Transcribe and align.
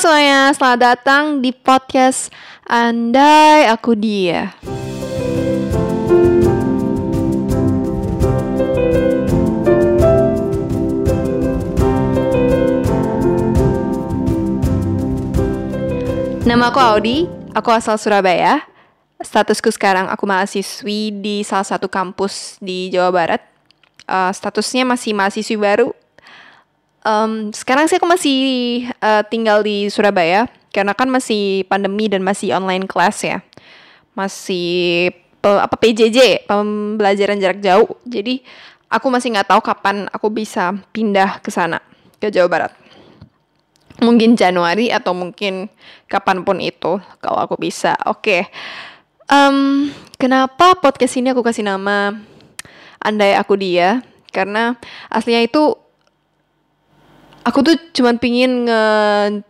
semuanya, 0.00 0.48
selamat 0.56 0.80
datang 0.80 1.24
di 1.44 1.52
podcast 1.52 2.32
Andai 2.64 3.68
Aku 3.68 3.92
Dia. 3.92 4.48
Nama 16.48 16.64
aku 16.72 16.80
Audi, 16.80 17.28
aku 17.52 17.68
asal 17.68 18.00
Surabaya. 18.00 18.64
Statusku 19.20 19.68
sekarang 19.68 20.08
aku 20.08 20.24
mahasiswi 20.24 21.12
di 21.12 21.44
salah 21.44 21.68
satu 21.68 21.92
kampus 21.92 22.56
di 22.56 22.88
Jawa 22.88 23.12
Barat. 23.12 23.44
Uh, 24.08 24.32
statusnya 24.32 24.88
masih 24.88 25.12
mahasiswi 25.12 25.60
baru. 25.60 25.92
Um, 27.00 27.48
sekarang 27.56 27.88
sih 27.88 27.96
aku 27.96 28.04
masih 28.04 28.38
uh, 29.00 29.24
tinggal 29.24 29.64
di 29.64 29.88
Surabaya 29.88 30.50
karena 30.68 30.92
kan 30.92 31.08
masih 31.08 31.64
pandemi 31.64 32.12
dan 32.12 32.20
masih 32.20 32.52
online 32.52 32.84
class 32.84 33.24
ya. 33.24 33.40
Masih 34.12 35.08
uh, 35.40 35.64
apa 35.64 35.76
PJJ, 35.80 36.44
pembelajaran 36.44 37.40
jarak 37.40 37.60
jauh. 37.64 37.88
Jadi 38.04 38.44
aku 38.92 39.06
masih 39.08 39.32
nggak 39.32 39.48
tahu 39.48 39.60
kapan 39.64 40.10
aku 40.12 40.28
bisa 40.28 40.76
pindah 40.92 41.40
ke 41.40 41.48
sana 41.48 41.80
ke 42.20 42.28
Jawa 42.28 42.50
Barat 42.52 42.72
mungkin 44.00 44.34
Januari 44.34 44.88
atau 44.88 45.12
mungkin 45.12 45.68
kapan 46.08 46.42
pun 46.42 46.58
itu 46.58 46.98
kalau 47.20 47.38
aku 47.38 47.60
bisa. 47.60 47.94
Oke, 48.08 48.18
okay. 48.24 48.42
um, 49.28 49.88
kenapa 50.16 50.74
podcast 50.80 51.20
ini 51.20 51.30
aku 51.30 51.44
kasih 51.44 51.68
nama 51.68 52.16
Andai 52.98 53.36
Aku 53.36 53.54
Dia? 53.60 54.00
Karena 54.32 54.74
aslinya 55.12 55.44
itu 55.44 55.76
aku 57.44 57.58
tuh 57.64 57.76
cuman 57.96 58.16
pingin 58.20 58.68
nge 58.68 58.82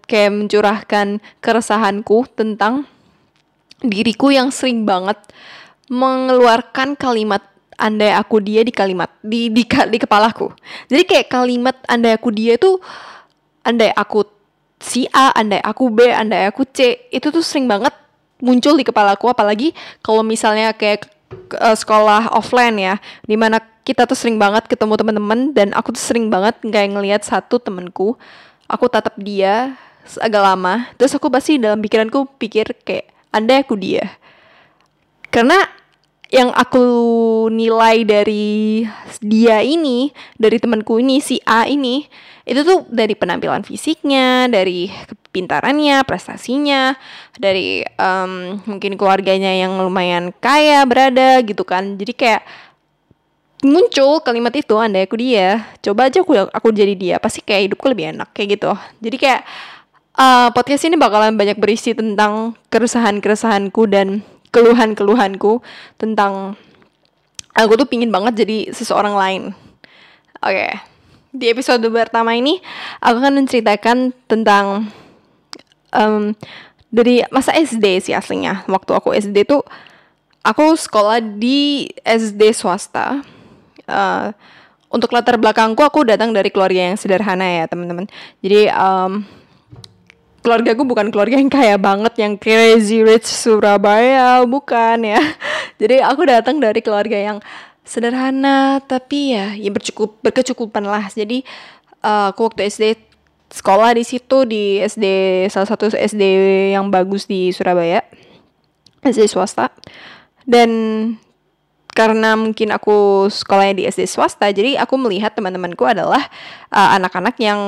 kayak 0.06 0.32
mencurahkan 0.34 1.18
keresahanku 1.42 2.26
tentang 2.32 2.86
diriku 3.80 4.28
yang 4.30 4.52
sering 4.52 4.84
banget 4.84 5.16
mengeluarkan 5.90 6.94
kalimat 6.94 7.42
andai 7.80 8.12
aku 8.12 8.38
dia 8.44 8.60
di 8.60 8.70
kalimat 8.70 9.08
di 9.24 9.48
di 9.48 9.64
di 9.64 9.98
kepalaku. 9.98 10.52
Jadi 10.86 11.02
kayak 11.08 11.26
kalimat 11.32 11.76
andai 11.88 12.12
aku 12.14 12.28
dia 12.30 12.60
itu 12.60 12.76
andai 13.64 13.90
aku 13.96 14.28
si 14.80 15.04
A, 15.12 15.32
andai 15.36 15.60
aku 15.60 15.92
B, 15.92 16.08
andai 16.08 16.48
aku 16.48 16.64
C, 16.68 17.08
itu 17.12 17.28
tuh 17.28 17.44
sering 17.44 17.68
banget 17.68 17.92
muncul 18.40 18.76
di 18.76 18.84
kepala 18.84 19.12
aku 19.16 19.28
apalagi 19.28 19.76
kalau 20.00 20.24
misalnya 20.24 20.72
kayak 20.72 21.04
uh, 21.60 21.76
sekolah 21.76 22.32
offline 22.32 22.76
ya, 22.80 22.94
di 23.28 23.36
mana 23.36 23.60
kita 23.86 24.04
tuh 24.04 24.18
sering 24.18 24.36
banget 24.36 24.68
ketemu 24.68 24.94
teman-teman 25.00 25.56
dan 25.56 25.72
aku 25.72 25.96
tuh 25.96 26.02
sering 26.02 26.28
banget 26.28 26.58
kayak 26.62 26.94
ngelihat 26.94 27.22
satu 27.24 27.58
temenku, 27.58 28.14
aku 28.68 28.84
tatap 28.86 29.16
dia 29.18 29.76
agak 30.20 30.42
lama, 30.42 30.90
terus 30.98 31.14
aku 31.14 31.30
pasti 31.30 31.60
dalam 31.60 31.78
pikiranku 31.78 32.26
pikir 32.40 32.74
kayak 32.82 33.10
andai 33.30 33.62
aku 33.62 33.78
dia, 33.78 34.18
karena 35.30 35.58
yang 36.30 36.54
aku 36.54 36.86
nilai 37.50 38.06
dari 38.06 38.86
dia 39.18 39.66
ini, 39.66 40.14
dari 40.38 40.62
temanku 40.62 41.02
ini 41.02 41.18
si 41.18 41.42
A 41.42 41.66
ini, 41.66 42.06
itu 42.46 42.62
tuh 42.62 42.86
dari 42.86 43.18
penampilan 43.18 43.66
fisiknya, 43.66 44.46
dari 44.46 44.86
kepintarannya, 44.90 46.06
prestasinya, 46.06 46.94
dari 47.34 47.82
um, 47.98 48.62
mungkin 48.62 48.94
keluarganya 48.94 49.50
yang 49.58 49.74
lumayan 49.82 50.30
kaya 50.38 50.86
berada 50.86 51.42
gitu 51.42 51.66
kan. 51.66 51.98
Jadi 51.98 52.14
kayak 52.14 52.42
muncul 53.60 54.24
kalimat 54.24 54.54
itu 54.56 54.72
andai 54.80 55.04
aku 55.04 55.20
dia 55.20 55.68
coba 55.84 56.08
aja 56.08 56.24
aku 56.24 56.32
aku 56.48 56.68
jadi 56.72 56.94
dia 56.96 57.16
pasti 57.20 57.44
kayak 57.44 57.72
hidupku 57.72 57.86
lebih 57.92 58.16
enak 58.16 58.32
kayak 58.32 58.56
gitu 58.56 58.72
jadi 59.04 59.16
kayak 59.20 59.42
uh, 60.16 60.48
podcast 60.56 60.88
ini 60.88 60.96
bakalan 60.96 61.36
banyak 61.36 61.60
berisi 61.60 61.92
tentang 61.92 62.56
keresahan 62.72 63.20
keresahanku 63.20 63.84
dan 63.84 64.24
keluhan-keluhanku 64.50 65.62
tentang 65.96 66.58
aku 67.54 67.72
tuh 67.78 67.88
pingin 67.88 68.10
banget 68.10 68.46
jadi 68.46 68.58
seseorang 68.74 69.14
lain. 69.14 69.42
Oke, 70.40 70.56
okay. 70.56 70.72
di 71.30 71.52
episode 71.52 71.84
pertama 71.92 72.34
ini 72.34 72.58
aku 72.98 73.16
akan 73.20 73.44
menceritakan 73.44 73.98
tentang 74.24 74.88
um, 75.92 76.32
dari 76.88 77.22
masa 77.28 77.54
SD 77.54 78.00
sih 78.00 78.14
aslinya. 78.16 78.64
Waktu 78.66 78.90
aku 78.96 79.12
SD 79.14 79.46
tuh 79.46 79.62
aku 80.42 80.74
sekolah 80.74 81.20
di 81.20 81.90
SD 82.02 82.56
swasta. 82.56 83.22
Uh, 83.90 84.30
untuk 84.90 85.14
latar 85.14 85.38
belakangku 85.38 85.86
aku 85.86 86.02
datang 86.02 86.34
dari 86.34 86.50
keluarga 86.50 86.90
yang 86.90 86.98
sederhana 86.98 87.46
ya 87.46 87.64
teman-teman. 87.70 88.10
Jadi 88.42 88.66
um, 88.74 89.22
keluarga 90.42 90.74
gue 90.74 90.86
bukan 90.86 91.06
keluarga 91.14 91.38
yang 91.38 91.52
kaya 91.52 91.78
banget 91.78 92.16
yang 92.18 92.34
crazy 92.34 93.06
rich 93.06 93.30
Surabaya 93.30 94.42
bukan 94.42 94.98
ya. 95.06 95.22
Jadi 95.80 96.02
aku 96.02 96.26
datang 96.26 96.58
dari 96.58 96.82
keluarga 96.82 97.14
yang 97.14 97.38
sederhana 97.86 98.82
tapi 98.82 99.38
ya 99.38 99.54
ya 99.54 99.70
bercukup 99.70 100.18
berkecukupan 100.26 100.82
lah. 100.82 101.06
Jadi 101.06 101.46
uh, 102.02 102.34
aku 102.34 102.50
waktu 102.50 102.66
SD 102.66 102.98
sekolah 103.50 103.94
di 103.94 104.02
situ 104.02 104.42
di 104.42 104.82
SD 104.82 105.06
salah 105.54 105.70
satu 105.70 105.86
SD 105.90 106.22
yang 106.74 106.90
bagus 106.90 107.30
di 107.30 107.54
Surabaya 107.54 108.02
SD 109.06 109.30
swasta. 109.30 109.70
Dan 110.50 110.70
karena 112.00 112.32
mungkin 112.32 112.72
aku 112.72 113.28
sekolahnya 113.28 113.74
di 113.76 113.84
SD 113.84 114.08
swasta, 114.08 114.48
jadi 114.48 114.80
aku 114.80 114.96
melihat 114.96 115.36
teman-temanku 115.36 115.84
adalah 115.84 116.24
uh, 116.72 116.96
anak-anak 116.96 117.36
uh, 117.36 117.44
yang 117.44 117.60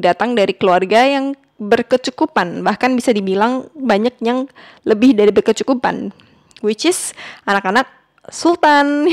datang 0.00 0.32
dari 0.32 0.56
keluarga 0.56 1.04
yang 1.04 1.36
berkecukupan 1.60 2.62
bahkan 2.64 2.94
bisa 2.94 3.10
dibilang 3.10 3.66
banyak 3.74 4.14
yang 4.22 4.46
lebih 4.86 5.12
dari 5.12 5.34
berkecukupan 5.34 6.14
which 6.62 6.86
is 6.88 7.12
anak-anak 7.44 7.84
sultan. 8.32 9.04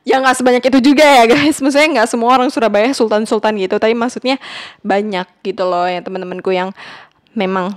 Yang 0.00 0.20
nggak 0.24 0.36
sebanyak 0.40 0.64
itu 0.72 0.78
juga 0.80 1.04
ya 1.04 1.24
guys. 1.28 1.60
Maksudnya 1.60 2.00
nggak 2.00 2.08
semua 2.08 2.32
orang 2.32 2.48
Surabaya 2.48 2.88
sultan 2.96 3.28
sultan 3.28 3.60
gitu 3.60 3.76
tapi 3.76 3.92
maksudnya 3.92 4.40
banyak 4.80 5.28
gitu 5.44 5.68
loh 5.68 5.84
ya 5.84 6.00
teman-temanku 6.00 6.56
yang 6.56 6.72
memang 7.36 7.76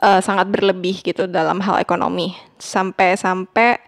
uh, 0.00 0.20
sangat 0.24 0.48
berlebih 0.48 1.04
gitu 1.04 1.28
dalam 1.28 1.60
hal 1.60 1.76
ekonomi. 1.76 2.32
Sampai-sampai 2.56 3.84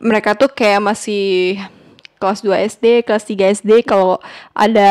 mereka 0.00 0.36
tuh 0.36 0.52
kayak 0.52 0.82
masih 0.82 1.56
kelas 2.16 2.40
2 2.40 2.68
SD, 2.72 2.84
kelas 3.04 3.24
3 3.28 3.52
SD 3.60 3.70
kalau 3.84 4.18
ada 4.56 4.90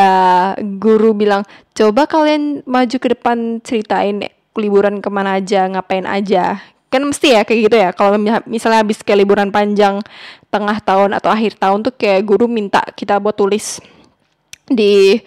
guru 0.58 1.12
bilang, 1.12 1.42
"Coba 1.74 2.06
kalian 2.06 2.62
maju 2.64 2.96
ke 2.96 3.08
depan 3.12 3.58
ceritain 3.62 4.22
liburan 4.56 5.02
ke 5.02 5.08
mana 5.10 5.38
aja, 5.38 5.66
ngapain 5.66 6.06
aja." 6.06 6.62
Kan 6.86 7.02
mesti 7.02 7.34
ya 7.34 7.42
kayak 7.42 7.60
gitu 7.66 7.76
ya. 7.76 7.90
Kalau 7.90 8.14
misalnya 8.46 8.80
habis 8.80 9.02
kayak 9.02 9.26
liburan 9.26 9.50
panjang 9.50 9.98
tengah 10.54 10.78
tahun 10.80 11.18
atau 11.18 11.28
akhir 11.34 11.58
tahun 11.58 11.82
tuh 11.82 11.94
kayak 11.98 12.22
guru 12.22 12.46
minta 12.46 12.80
kita 12.94 13.18
buat 13.18 13.34
tulis 13.34 13.82
di 14.70 15.18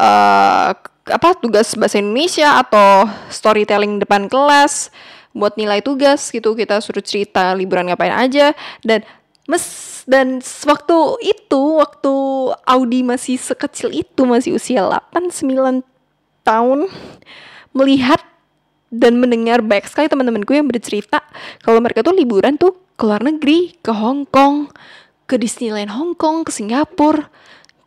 uh, 0.00 0.70
apa 1.06 1.28
tugas 1.38 1.70
bahasa 1.78 2.02
Indonesia 2.02 2.58
atau 2.58 3.06
storytelling 3.30 4.02
depan 4.02 4.26
kelas 4.26 4.90
buat 5.36 5.60
nilai 5.60 5.84
tugas 5.84 6.32
gitu 6.32 6.56
kita 6.56 6.80
suruh 6.80 7.04
cerita 7.04 7.52
liburan 7.52 7.92
ngapain 7.92 8.16
aja 8.16 8.56
dan 8.80 9.04
Mes 9.46 10.02
dan 10.10 10.42
waktu 10.42 10.96
itu 11.22 11.78
waktu 11.78 12.14
Audi 12.66 13.06
masih 13.06 13.38
sekecil 13.38 13.94
itu 13.94 14.26
masih 14.26 14.58
usia 14.58 14.82
8 14.82 15.30
9 15.30 15.86
tahun 16.42 16.90
melihat 17.70 18.18
dan 18.90 19.22
mendengar 19.22 19.62
banyak 19.62 19.86
sekali 19.86 20.10
teman-temanku 20.10 20.50
yang 20.50 20.66
bercerita 20.66 21.22
kalau 21.62 21.78
mereka 21.78 22.02
tuh 22.02 22.16
liburan 22.16 22.58
tuh 22.58 22.74
ke 22.96 23.04
luar 23.04 23.22
negeri, 23.22 23.76
ke 23.84 23.92
Hong 23.92 24.24
Kong, 24.24 24.72
ke 25.28 25.36
Disneyland 25.36 25.92
Hong 25.92 26.16
Kong, 26.16 26.42
ke 26.48 26.50
Singapura. 26.50 27.28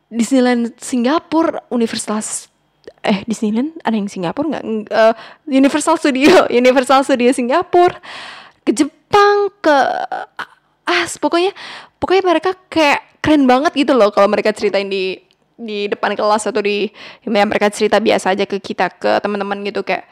Disneyland 0.10 0.74
Singapura, 0.82 1.62
Universal 1.70 2.22
eh 3.04 3.24
Disneyland 3.26 3.76
ada 3.84 3.96
yang 3.96 4.12
Singapura 4.12 4.58
nggak? 4.58 4.66
Uh, 4.92 5.14
Universal 5.48 5.96
Studio, 5.96 6.46
Universal 6.62 7.04
Studio 7.08 7.32
Singapura, 7.32 7.98
ke 8.64 8.72
Jepang, 8.76 9.54
ke 9.64 9.78
ah 10.90 11.06
pokoknya 11.22 11.54
pokoknya 12.02 12.24
mereka 12.26 12.52
kayak 12.68 13.22
keren 13.22 13.46
banget 13.46 13.78
gitu 13.78 13.94
loh 13.94 14.10
kalau 14.10 14.26
mereka 14.26 14.50
ceritain 14.50 14.90
di 14.90 15.22
di 15.60 15.92
depan 15.92 16.16
kelas 16.16 16.48
atau 16.48 16.64
di 16.64 16.88
yang 17.28 17.52
mereka 17.52 17.68
cerita 17.70 18.00
biasa 18.00 18.32
aja 18.34 18.48
ke 18.48 18.58
kita 18.64 18.90
ke 18.96 19.20
teman-teman 19.20 19.60
gitu 19.68 19.84
kayak 19.84 20.08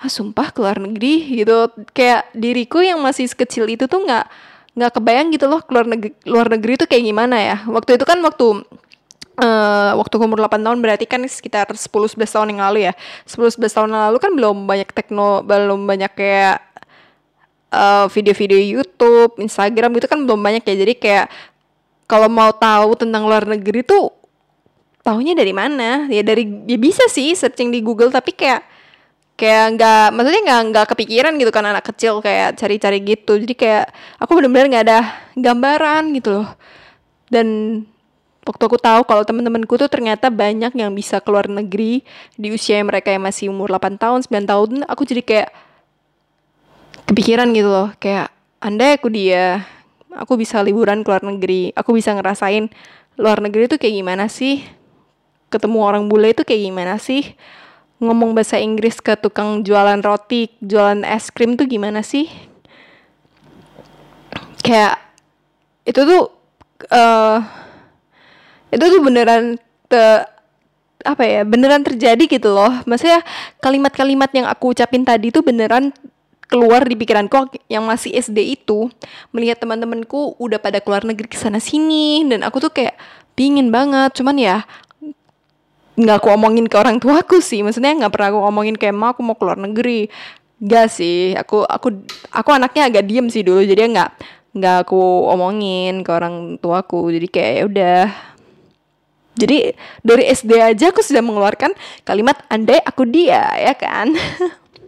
ah 0.00 0.08
sumpah 0.08 0.52
keluar 0.52 0.76
negeri 0.80 1.44
gitu. 1.44 1.72
Kayak 1.92 2.32
diriku 2.36 2.80
yang 2.84 3.00
masih 3.00 3.28
sekecil 3.28 3.68
itu 3.68 3.88
tuh 3.88 4.04
nggak 4.04 4.24
nggak 4.76 4.92
kebayang 4.96 5.28
gitu 5.34 5.50
loh 5.50 5.60
keluar 5.66 5.84
negeri 5.88 6.14
luar 6.24 6.46
negeri 6.52 6.72
itu 6.80 6.86
kayak 6.88 7.04
gimana 7.04 7.36
ya. 7.40 7.56
Waktu 7.68 7.96
itu 8.00 8.04
kan 8.04 8.20
waktu 8.24 8.64
Uh, 9.40 9.96
waktu 9.96 10.20
umur 10.20 10.36
8 10.44 10.60
tahun 10.60 10.84
berarti 10.84 11.08
kan 11.08 11.24
sekitar 11.24 11.64
10-11 11.72 12.12
tahun 12.28 12.52
yang 12.52 12.60
lalu 12.60 12.78
ya 12.84 12.92
10-11 13.24 13.72
tahun 13.72 13.88
yang 13.88 14.02
lalu 14.12 14.18
kan 14.20 14.36
belum 14.36 14.68
banyak 14.68 14.92
tekno 14.92 15.40
belum 15.40 15.88
banyak 15.88 16.12
kayak 16.12 16.60
eh, 17.70 18.06
video-video 18.10 18.60
YouTube, 18.60 19.38
Instagram 19.38 19.94
gitu 19.96 20.06
kan 20.10 20.18
belum 20.26 20.40
banyak 20.42 20.62
ya. 20.66 20.74
Jadi 20.84 20.94
kayak 20.98 21.26
kalau 22.10 22.26
mau 22.26 22.50
tahu 22.50 22.98
tentang 22.98 23.24
luar 23.24 23.46
negeri 23.46 23.86
tuh 23.86 24.10
taunya 25.06 25.32
dari 25.32 25.54
mana? 25.54 26.10
Ya 26.10 26.20
dari 26.26 26.44
ya 26.66 26.76
bisa 26.76 27.06
sih 27.06 27.32
searching 27.32 27.70
di 27.70 27.80
Google 27.80 28.10
tapi 28.10 28.34
kayak 28.34 28.66
kayak 29.38 29.80
nggak 29.80 30.06
maksudnya 30.12 30.42
nggak 30.44 30.60
nggak 30.68 30.86
kepikiran 30.92 31.32
gitu 31.40 31.48
kan 31.48 31.64
anak 31.64 31.84
kecil 31.88 32.20
kayak 32.20 32.60
cari-cari 32.60 33.00
gitu 33.00 33.40
jadi 33.40 33.54
kayak 33.56 33.84
aku 34.20 34.36
benar-benar 34.36 34.68
nggak 34.68 34.84
ada 34.84 35.00
gambaran 35.32 36.12
gitu 36.12 36.28
loh 36.36 36.48
dan 37.32 37.46
waktu 38.50 38.62
aku 38.66 38.82
tahu 38.82 39.06
kalau 39.06 39.22
teman-temanku 39.22 39.78
tuh 39.78 39.86
ternyata 39.86 40.26
banyak 40.26 40.74
yang 40.74 40.90
bisa 40.90 41.22
keluar 41.22 41.46
negeri 41.46 42.02
di 42.34 42.50
usia 42.50 42.82
mereka 42.82 43.14
yang 43.14 43.22
masih 43.22 43.46
umur 43.46 43.70
8 43.70 43.94
tahun 43.94 44.26
9 44.26 44.50
tahun 44.50 44.70
aku 44.90 45.06
jadi 45.06 45.22
kayak 45.22 45.48
kepikiran 47.06 47.54
gitu 47.54 47.70
loh. 47.70 47.88
Kayak 48.02 48.34
andai 48.58 48.98
aku 48.98 49.06
dia 49.06 49.62
aku 50.10 50.34
bisa 50.34 50.58
liburan 50.66 51.06
ke 51.06 51.08
luar 51.14 51.22
negeri 51.22 51.70
aku 51.78 51.94
bisa 51.94 52.10
ngerasain 52.10 52.66
luar 53.14 53.38
negeri 53.38 53.70
tuh 53.70 53.78
kayak 53.78 53.94
gimana 54.02 54.26
sih? 54.26 54.66
Ketemu 55.46 55.78
orang 55.86 56.10
bule 56.10 56.34
itu 56.34 56.42
kayak 56.42 56.66
gimana 56.66 56.98
sih? 56.98 57.38
Ngomong 58.02 58.34
bahasa 58.34 58.58
Inggris 58.58 58.98
ke 58.98 59.14
tukang 59.14 59.62
jualan 59.62 60.02
roti 60.02 60.50
jualan 60.58 61.06
es 61.06 61.30
krim 61.30 61.54
tuh 61.54 61.70
gimana 61.70 62.02
sih? 62.02 62.26
Kayak 64.66 64.98
itu 65.86 66.02
tuh 66.02 66.22
uh, 66.90 67.59
itu 68.70 68.84
tuh 68.86 69.02
beneran 69.02 69.58
te, 69.90 70.02
apa 71.04 71.22
ya 71.24 71.42
beneran 71.42 71.82
terjadi 71.82 72.24
gitu 72.26 72.52
loh. 72.52 72.70
Maksudnya 72.84 73.24
kalimat-kalimat 73.58 74.30
yang 74.32 74.46
aku 74.46 74.72
ucapin 74.72 75.04
tadi 75.04 75.32
tuh 75.32 75.44
beneran 75.44 75.92
keluar 76.50 76.82
di 76.82 76.98
pikiranku 76.98 77.54
yang 77.70 77.86
masih 77.86 78.10
SD 78.18 78.58
itu. 78.58 78.90
Melihat 79.30 79.62
teman-temanku 79.62 80.34
udah 80.36 80.58
pada 80.58 80.82
keluar 80.82 81.06
negeri 81.06 81.30
ke 81.30 81.38
sana 81.38 81.62
sini 81.62 82.26
dan 82.26 82.42
aku 82.42 82.58
tuh 82.58 82.72
kayak 82.74 82.98
pingin 83.38 83.70
banget. 83.70 84.10
Cuman 84.18 84.36
ya 84.36 84.56
nggak 85.94 86.16
aku 86.20 86.28
omongin 86.34 86.66
ke 86.66 86.76
orang 86.76 86.98
tuaku 86.98 87.38
sih. 87.38 87.62
Maksudnya 87.62 87.94
nggak 87.96 88.12
pernah 88.12 88.28
aku 88.34 88.40
omongin 88.50 88.76
kayak 88.76 88.94
ma 88.94 89.14
aku 89.14 89.22
mau 89.22 89.38
keluar 89.38 89.56
negeri. 89.56 90.10
Gak 90.60 90.92
sih. 90.92 91.32
Aku 91.38 91.64
aku 91.64 92.04
aku 92.34 92.50
anaknya 92.52 92.90
agak 92.90 93.06
diem 93.08 93.30
sih 93.32 93.46
dulu. 93.46 93.64
Jadi 93.64 93.96
nggak 93.96 94.10
nggak 94.50 94.76
aku 94.84 95.00
omongin 95.30 96.02
ke 96.02 96.10
orang 96.10 96.58
tuaku. 96.58 97.14
Jadi 97.14 97.26
kayak 97.30 97.52
ya 97.54 97.62
udah 97.64 98.02
jadi 99.40 99.72
dari 100.04 100.28
SD 100.28 100.52
aja 100.60 100.92
aku 100.92 101.00
sudah 101.00 101.24
mengeluarkan 101.24 101.72
kalimat 102.04 102.36
andai 102.52 102.76
aku 102.84 103.08
dia 103.08 103.40
ya 103.56 103.72
kan. 103.72 104.12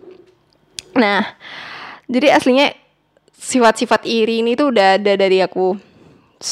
nah, 1.02 1.24
jadi 2.04 2.36
aslinya 2.36 2.76
sifat-sifat 3.32 4.04
iri 4.04 4.44
ini 4.44 4.52
tuh 4.52 4.68
udah 4.68 5.00
ada 5.00 5.16
dari 5.16 5.40
aku 5.40 5.72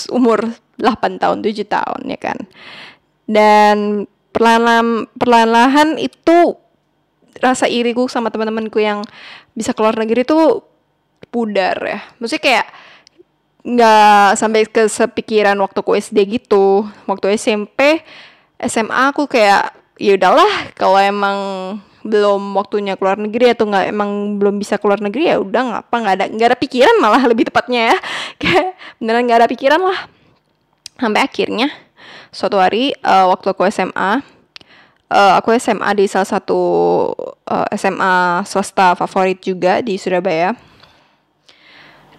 umur 0.08 0.48
8 0.80 1.20
tahun, 1.20 1.44
7 1.44 1.60
tahun 1.68 2.00
ya 2.08 2.18
kan. 2.18 2.38
Dan 3.28 4.08
perlahan 4.32 5.04
perlahan 5.14 6.00
itu 6.00 6.56
rasa 7.38 7.68
iriku 7.68 8.08
sama 8.08 8.32
teman-temanku 8.32 8.80
yang 8.80 9.04
bisa 9.52 9.76
keluar 9.76 9.94
negeri 10.00 10.24
tuh 10.24 10.64
pudar 11.28 11.76
ya. 11.84 12.00
Maksudnya 12.16 12.42
kayak 12.42 12.66
nggak 13.60 14.40
sampai 14.40 14.64
ke 14.64 14.88
sepikiran 14.88 15.56
waktu 15.60 15.78
ku 15.84 15.92
SD 15.96 16.18
gitu. 16.40 16.88
Waktu 17.04 17.36
SMP 17.36 18.00
SMA 18.60 19.12
aku 19.12 19.28
kayak 19.28 19.76
ya 20.00 20.16
udahlah 20.16 20.72
kalau 20.76 20.96
emang 20.96 21.38
belum 22.00 22.56
waktunya 22.56 22.96
keluar 22.96 23.20
negeri 23.20 23.52
atau 23.52 23.68
nggak 23.68 23.92
emang 23.92 24.40
belum 24.40 24.56
bisa 24.56 24.80
keluar 24.80 25.04
negeri 25.04 25.28
ya 25.28 25.36
udah 25.36 25.62
ngapa 25.84 25.94
nggak 26.00 26.14
ada 26.16 26.26
nggak 26.32 26.48
ada 26.48 26.58
pikiran 26.58 26.96
malah 26.96 27.22
lebih 27.30 27.48
tepatnya 27.52 27.94
ya. 27.94 27.96
Kayak 28.40 28.66
beneran 28.96 29.22
nggak 29.28 29.38
ada 29.44 29.48
pikiran 29.48 29.80
lah. 29.80 30.00
Sampai 31.00 31.20
akhirnya 31.24 31.68
suatu 32.30 32.60
hari 32.60 32.92
uh, 33.04 33.26
waktu 33.28 33.52
aku 33.52 33.66
SMA 33.68 34.20
uh, 35.10 35.18
eh, 35.18 35.32
aku 35.36 35.52
SMA 35.58 35.90
di 35.98 36.04
salah 36.06 36.28
satu 36.28 36.60
uh, 37.50 37.66
eh, 37.66 37.76
SMA 37.76 38.46
swasta 38.46 38.94
favorit 38.94 39.42
juga 39.42 39.82
di 39.82 39.98
Surabaya. 39.98 40.54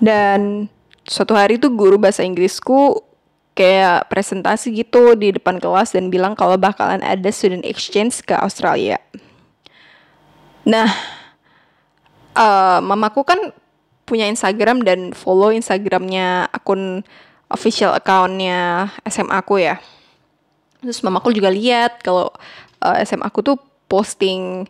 Dan 0.01 0.65
suatu 1.11 1.35
hari 1.35 1.59
tuh 1.59 1.75
guru 1.75 1.99
bahasa 1.99 2.23
Inggrisku 2.23 3.03
kayak 3.51 4.07
presentasi 4.07 4.71
gitu 4.71 5.11
di 5.19 5.35
depan 5.35 5.59
kelas 5.59 5.91
dan 5.91 6.07
bilang 6.07 6.39
kalau 6.39 6.55
bakalan 6.55 7.03
ada 7.03 7.27
student 7.35 7.67
exchange 7.67 8.23
ke 8.23 8.31
Australia. 8.31 8.95
Nah, 10.63 10.87
uh, 12.31 12.79
mamaku 12.79 13.27
kan 13.27 13.51
punya 14.07 14.23
Instagram 14.31 14.87
dan 14.87 15.11
follow 15.11 15.51
Instagramnya 15.51 16.47
akun 16.55 17.03
official 17.51 17.91
accountnya 17.91 18.87
SMA 19.03 19.35
aku 19.35 19.59
ya. 19.59 19.83
Terus 20.79 21.03
mamaku 21.03 21.35
juga 21.35 21.51
lihat 21.51 21.99
kalau 21.99 22.31
uh, 22.79 22.95
eh, 22.95 23.03
SMA 23.03 23.27
aku 23.27 23.43
tuh 23.43 23.59
posting 23.91 24.63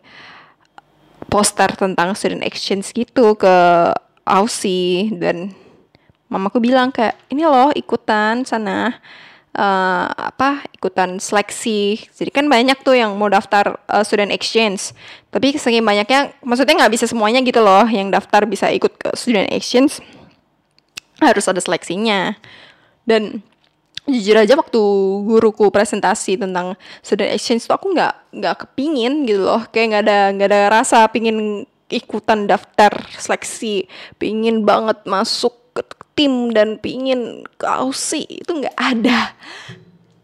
poster 1.30 1.70
tentang 1.78 2.18
student 2.18 2.42
exchange 2.42 2.90
gitu 2.90 3.38
ke 3.38 3.54
Aussie 4.26 5.14
dan 5.14 5.54
mamaku 6.32 6.64
bilang 6.64 6.88
kayak 6.88 7.20
ini 7.28 7.44
loh 7.44 7.68
ikutan 7.76 8.48
sana 8.48 8.96
uh, 9.56 10.08
apa 10.08 10.64
ikutan 10.72 11.20
seleksi. 11.20 12.00
Jadi 12.08 12.30
kan 12.32 12.48
banyak 12.48 12.80
tuh 12.80 12.96
yang 12.96 13.12
mau 13.16 13.28
daftar 13.28 13.76
uh, 13.88 14.04
student 14.04 14.32
exchange. 14.32 14.96
Tapi 15.28 15.56
saking 15.56 15.84
banyaknya 15.84 16.32
maksudnya 16.44 16.84
nggak 16.84 16.92
bisa 16.92 17.04
semuanya 17.08 17.44
gitu 17.44 17.60
loh 17.60 17.84
yang 17.88 18.08
daftar 18.08 18.48
bisa 18.48 18.72
ikut 18.72 18.96
ke 18.96 19.08
student 19.16 19.48
exchange 19.52 20.00
harus 21.20 21.44
ada 21.46 21.60
seleksinya. 21.60 22.34
Dan 23.04 23.44
jujur 24.02 24.34
aja 24.34 24.58
waktu 24.58 24.82
guruku 25.22 25.70
presentasi 25.70 26.34
tentang 26.34 26.74
student 27.06 27.30
exchange 27.30 27.62
tuh 27.70 27.78
aku 27.78 27.94
nggak 27.94 28.34
nggak 28.34 28.54
kepingin 28.66 29.28
gitu 29.28 29.44
loh. 29.46 29.62
Kayak 29.70 29.86
nggak 29.92 30.02
ada 30.08 30.18
nggak 30.34 30.48
ada 30.48 30.60
rasa 30.72 30.98
pingin 31.12 31.68
ikutan 31.92 32.48
daftar 32.48 32.92
seleksi. 33.14 33.86
Pingin 34.16 34.64
banget 34.64 35.04
masuk 35.04 35.61
tim 36.12 36.52
dan 36.52 36.76
pingin 36.78 37.44
ke 37.56 37.66
Aussie 37.66 38.28
itu 38.28 38.50
nggak 38.50 38.76
ada. 38.76 39.32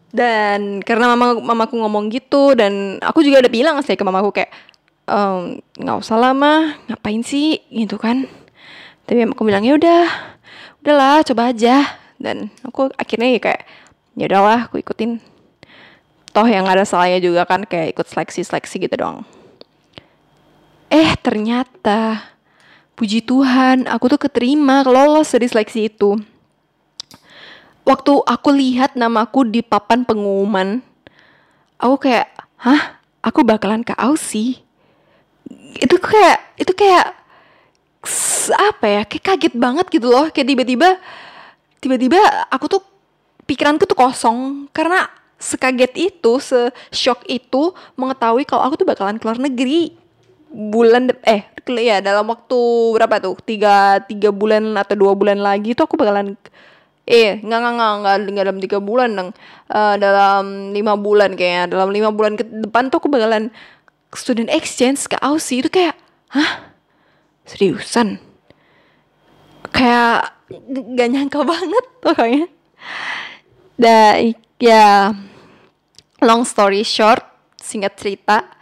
Dan 0.08 0.80
karena 0.80 1.12
mama 1.12 1.36
mamaku 1.36 1.78
ngomong 1.78 2.08
gitu 2.08 2.56
dan 2.56 2.96
aku 3.04 3.20
juga 3.20 3.44
udah 3.44 3.52
bilang 3.52 3.76
sih 3.84 3.94
ke 3.94 4.04
mamaku 4.04 4.32
kayak 4.32 4.50
nggak 5.78 5.96
um, 5.96 6.02
usah 6.02 6.16
lama 6.20 6.76
ngapain 6.88 7.20
sih? 7.24 7.60
Gitu 7.68 7.96
kan. 8.00 8.24
Tapi 9.08 9.24
aku 9.28 9.42
bilang 9.44 9.64
ya 9.64 9.76
udah 9.76 10.04
udahlah 10.84 11.24
coba 11.24 11.52
aja. 11.52 11.84
Dan 12.18 12.50
aku 12.66 12.90
akhirnya 12.98 13.36
ya 13.36 13.40
kayak 13.40 13.62
ya 14.18 14.24
udahlah 14.28 14.66
aku 14.66 14.80
ikutin. 14.80 15.20
Toh 16.34 16.44
yang 16.44 16.68
ada 16.68 16.84
salahnya 16.84 17.22
juga 17.24 17.48
kan 17.48 17.64
kayak 17.64 17.96
ikut 17.96 18.06
seleksi 18.06 18.44
seleksi 18.44 18.84
gitu 18.84 18.96
dong 19.00 19.24
eh 20.88 21.12
ternyata 21.20 22.32
puji 22.98 23.22
Tuhan 23.22 23.86
aku 23.86 24.10
tuh 24.10 24.20
keterima 24.26 24.82
lolos 24.82 25.30
dari 25.30 25.46
seleksi 25.46 25.86
itu. 25.86 26.18
Waktu 27.86 28.12
aku 28.26 28.50
lihat 28.50 28.98
namaku 28.98 29.46
di 29.46 29.62
papan 29.62 30.02
pengumuman 30.02 30.82
aku 31.78 32.10
kayak 32.10 32.26
hah? 32.58 32.98
Aku 33.18 33.42
bakalan 33.42 33.82
ke 33.82 33.94
Aussie 33.98 34.62
itu 35.78 35.96
kayak 35.98 36.38
itu 36.54 36.70
kayak 36.74 37.18
apa 38.54 38.86
ya 38.86 39.02
kayak 39.06 39.24
kaget 39.24 39.54
banget 39.54 39.86
gitu 39.90 40.06
loh. 40.10 40.30
Kayak 40.34 40.54
tiba-tiba 40.54 40.88
tiba-tiba 41.78 42.20
aku 42.50 42.78
tuh 42.78 42.82
pikiranku 43.46 43.86
tuh 43.86 43.98
kosong. 43.98 44.70
Karena 44.70 45.08
sekaget 45.38 45.94
itu, 45.96 46.32
se-shock 46.42 47.22
itu 47.30 47.72
mengetahui 47.94 48.44
kalau 48.44 48.66
aku 48.66 48.82
tuh 48.82 48.86
bakalan 48.86 49.16
keluar 49.16 49.38
negeri 49.38 49.94
bulan 50.48 51.12
eh 51.28 51.44
ya 51.68 52.00
dalam 52.00 52.28
waktu 52.32 52.58
berapa 52.96 53.20
tuh? 53.20 53.36
Tiga 53.44 54.00
tiga 54.08 54.32
bulan 54.32 54.76
atau 54.76 54.96
dua 54.96 55.12
bulan 55.12 55.38
lagi 55.40 55.76
tuh 55.76 55.84
aku 55.84 56.00
bakalan 56.00 56.34
eh 57.08 57.40
nggak 57.40 57.58
nggak 57.60 57.72
nggak 57.76 58.16
nggak 58.32 58.44
dalam 58.44 58.60
tiga 58.60 58.78
bulan 58.84 59.08
dong 59.16 59.30
uh, 59.72 59.94
dalam 59.96 60.72
lima 60.72 60.96
bulan 60.96 61.36
kayaknya. 61.36 61.72
Dalam 61.72 61.92
lima 61.92 62.10
bulan 62.12 62.36
ke 62.36 62.44
depan 62.44 62.88
tuh 62.88 63.00
aku 63.00 63.08
bakalan 63.12 63.52
student 64.16 64.48
exchange 64.48 65.04
ke 65.08 65.16
Aussie. 65.20 65.60
Itu 65.60 65.68
kayak 65.68 65.96
hah? 66.32 66.72
Seriusan? 67.48 68.20
Kayak 69.72 70.36
gak 70.96 71.08
nyangka 71.12 71.40
banget 71.44 71.84
pokoknya. 72.00 72.44
Dan 73.76 74.32
ya 74.60 75.12
long 76.24 76.42
story 76.42 76.82
short 76.82 77.22
singkat 77.56 77.94
cerita 77.94 78.57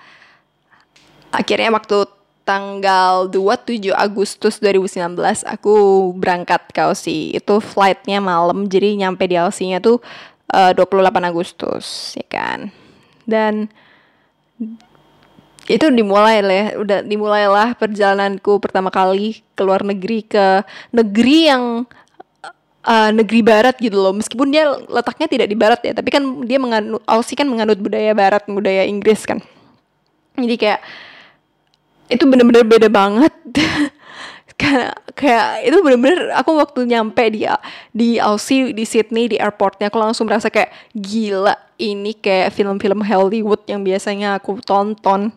akhirnya 1.37 1.69
waktu 1.69 2.09
tanggal 2.47 3.27
27 3.29 3.91
Agustus 3.91 4.63
2019 4.63 5.19
aku 5.43 5.75
berangkat 6.15 6.63
ke 6.71 6.81
Aussie. 6.87 7.35
Itu 7.35 7.59
flightnya 7.59 8.23
malam, 8.23 8.71
jadi 8.71 8.95
nyampe 8.95 9.27
di 9.27 9.35
Aussie-nya 9.35 9.83
tuh 9.83 9.99
eh, 10.55 10.71
uh, 10.71 10.79
28 10.79 11.11
Agustus, 11.27 12.15
ya 12.15 12.27
kan. 12.31 12.71
Dan 13.27 13.67
itu 15.67 15.91
dimulai 15.91 16.39
lah, 16.39 16.79
udah 16.79 17.03
dimulailah 17.03 17.75
perjalananku 17.75 18.63
pertama 18.63 18.95
kali 18.95 19.43
ke 19.59 19.63
luar 19.67 19.83
negeri 19.83 20.23
ke 20.23 20.63
negeri 20.95 21.51
yang 21.51 21.83
uh, 22.87 23.11
negeri 23.11 23.43
barat 23.43 23.75
gitu 23.83 23.99
loh. 23.99 24.15
Meskipun 24.15 24.55
dia 24.55 24.71
letaknya 24.87 25.27
tidak 25.27 25.51
di 25.51 25.59
barat 25.59 25.83
ya, 25.83 25.93
tapi 25.99 26.15
kan 26.15 26.23
dia 26.47 26.63
menganut 26.63 27.03
Aussie 27.11 27.35
kan 27.35 27.51
menganut 27.51 27.83
budaya 27.83 28.15
barat, 28.15 28.47
budaya 28.47 28.87
Inggris 28.87 29.27
kan. 29.27 29.43
Jadi 30.39 30.55
kayak 30.55 30.81
itu 32.07 32.25
bener-bener 32.27 32.65
beda 32.67 32.89
banget. 32.91 33.33
Kayak 34.57 35.05
kayak 35.13 35.69
itu 35.69 35.85
bener-bener 35.85 36.33
aku 36.33 36.57
waktu 36.57 36.89
nyampe 36.89 37.29
di 37.29 37.45
di 37.93 38.17
Aussie 38.17 38.73
di 38.73 38.89
Sydney 38.89 39.29
di 39.29 39.37
airportnya 39.37 39.93
aku 39.93 40.01
langsung 40.01 40.25
merasa 40.25 40.49
kayak 40.49 40.73
gila 40.97 41.53
ini 41.77 42.17
kayak 42.17 42.57
film-film 42.57 43.05
Hollywood 43.05 43.69
yang 43.69 43.85
biasanya 43.85 44.41
aku 44.41 44.57
tonton. 44.65 45.29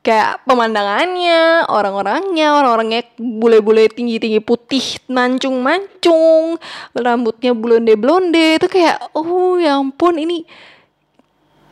Kayak 0.00 0.40
pemandangannya 0.48 1.68
orang-orangnya 1.68 2.56
orang-orangnya 2.56 3.04
bule-bule 3.20 3.92
tinggi-tinggi 3.92 4.40
putih 4.40 4.96
mancung-mancung 5.12 6.56
rambutnya 6.96 7.52
blonde-blonde. 7.52 8.64
Itu 8.64 8.72
kayak 8.72 9.12
oh 9.12 9.60
ya 9.60 9.76
ampun 9.76 10.16
ini 10.16 10.48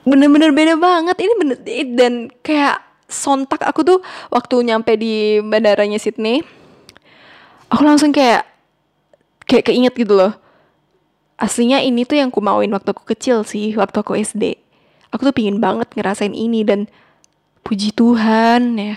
bener-bener 0.04 0.52
beda 0.52 0.76
banget. 0.76 1.16
Ini 1.24 1.32
bener 1.40 1.56
dan 1.96 2.14
kayak 2.44 2.85
sontak 3.06 3.62
aku 3.62 3.86
tuh 3.86 3.98
waktu 4.34 4.66
nyampe 4.66 4.98
di 4.98 5.38
bandaranya 5.42 5.98
Sydney 5.98 6.42
aku 7.70 7.82
langsung 7.82 8.10
kayak 8.10 8.46
kayak 9.46 9.70
keinget 9.70 9.94
gitu 9.94 10.18
loh. 10.18 10.34
Aslinya 11.36 11.84
ini 11.84 12.08
tuh 12.08 12.16
yang 12.16 12.32
ku 12.32 12.40
mauin 12.40 12.72
waktu 12.72 12.90
aku 12.90 13.04
kecil 13.06 13.44
sih 13.44 13.76
waktu 13.76 14.00
aku 14.00 14.16
SD 14.16 14.56
aku 15.14 15.30
tuh 15.30 15.34
pingin 15.36 15.62
banget 15.62 15.92
ngerasain 15.94 16.32
ini 16.32 16.66
dan 16.66 16.90
puji 17.62 17.92
Tuhan 17.94 18.76
ya 18.80 18.96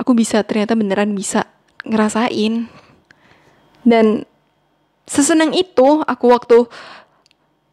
aku 0.00 0.16
bisa 0.16 0.40
ternyata 0.40 0.72
beneran 0.72 1.12
bisa 1.12 1.44
ngerasain. 1.84 2.68
Dan 3.84 4.24
sesenang 5.04 5.52
itu 5.56 6.04
aku 6.04 6.26
waktu 6.32 6.68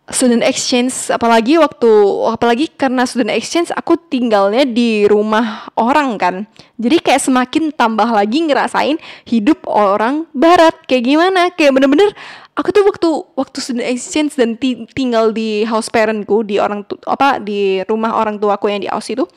student 0.07 0.39
exchange 0.39 1.11
apalagi 1.11 1.59
waktu 1.59 1.89
apalagi 2.31 2.71
karena 2.71 3.03
student 3.03 3.35
exchange 3.35 3.75
aku 3.75 3.99
tinggalnya 4.07 4.63
di 4.63 5.03
rumah 5.03 5.67
orang 5.75 6.15
kan. 6.15 6.35
Jadi 6.79 7.03
kayak 7.03 7.21
semakin 7.23 7.63
tambah 7.75 8.07
lagi 8.07 8.47
ngerasain 8.47 8.95
hidup 9.27 9.67
orang 9.67 10.23
barat. 10.31 10.73
Kayak 10.87 11.03
gimana? 11.03 11.41
Kayak 11.51 11.75
bener-bener 11.75 12.15
aku 12.57 12.73
tuh 12.73 12.83
waktu 12.87 13.09
waktu 13.35 13.57
student 13.61 13.87
exchange 13.91 14.33
dan 14.39 14.55
tinggal 14.95 15.29
di 15.29 15.67
house 15.67 15.93
parentku 15.93 16.41
di 16.41 16.57
orang 16.57 16.81
tu 16.87 16.97
apa 17.05 17.37
di 17.37 17.85
rumah 17.85 18.17
orang 18.17 18.41
tuaku 18.41 18.73
yang 18.73 18.81
di 18.81 18.89
Aussie 18.89 19.13
itu 19.13 19.29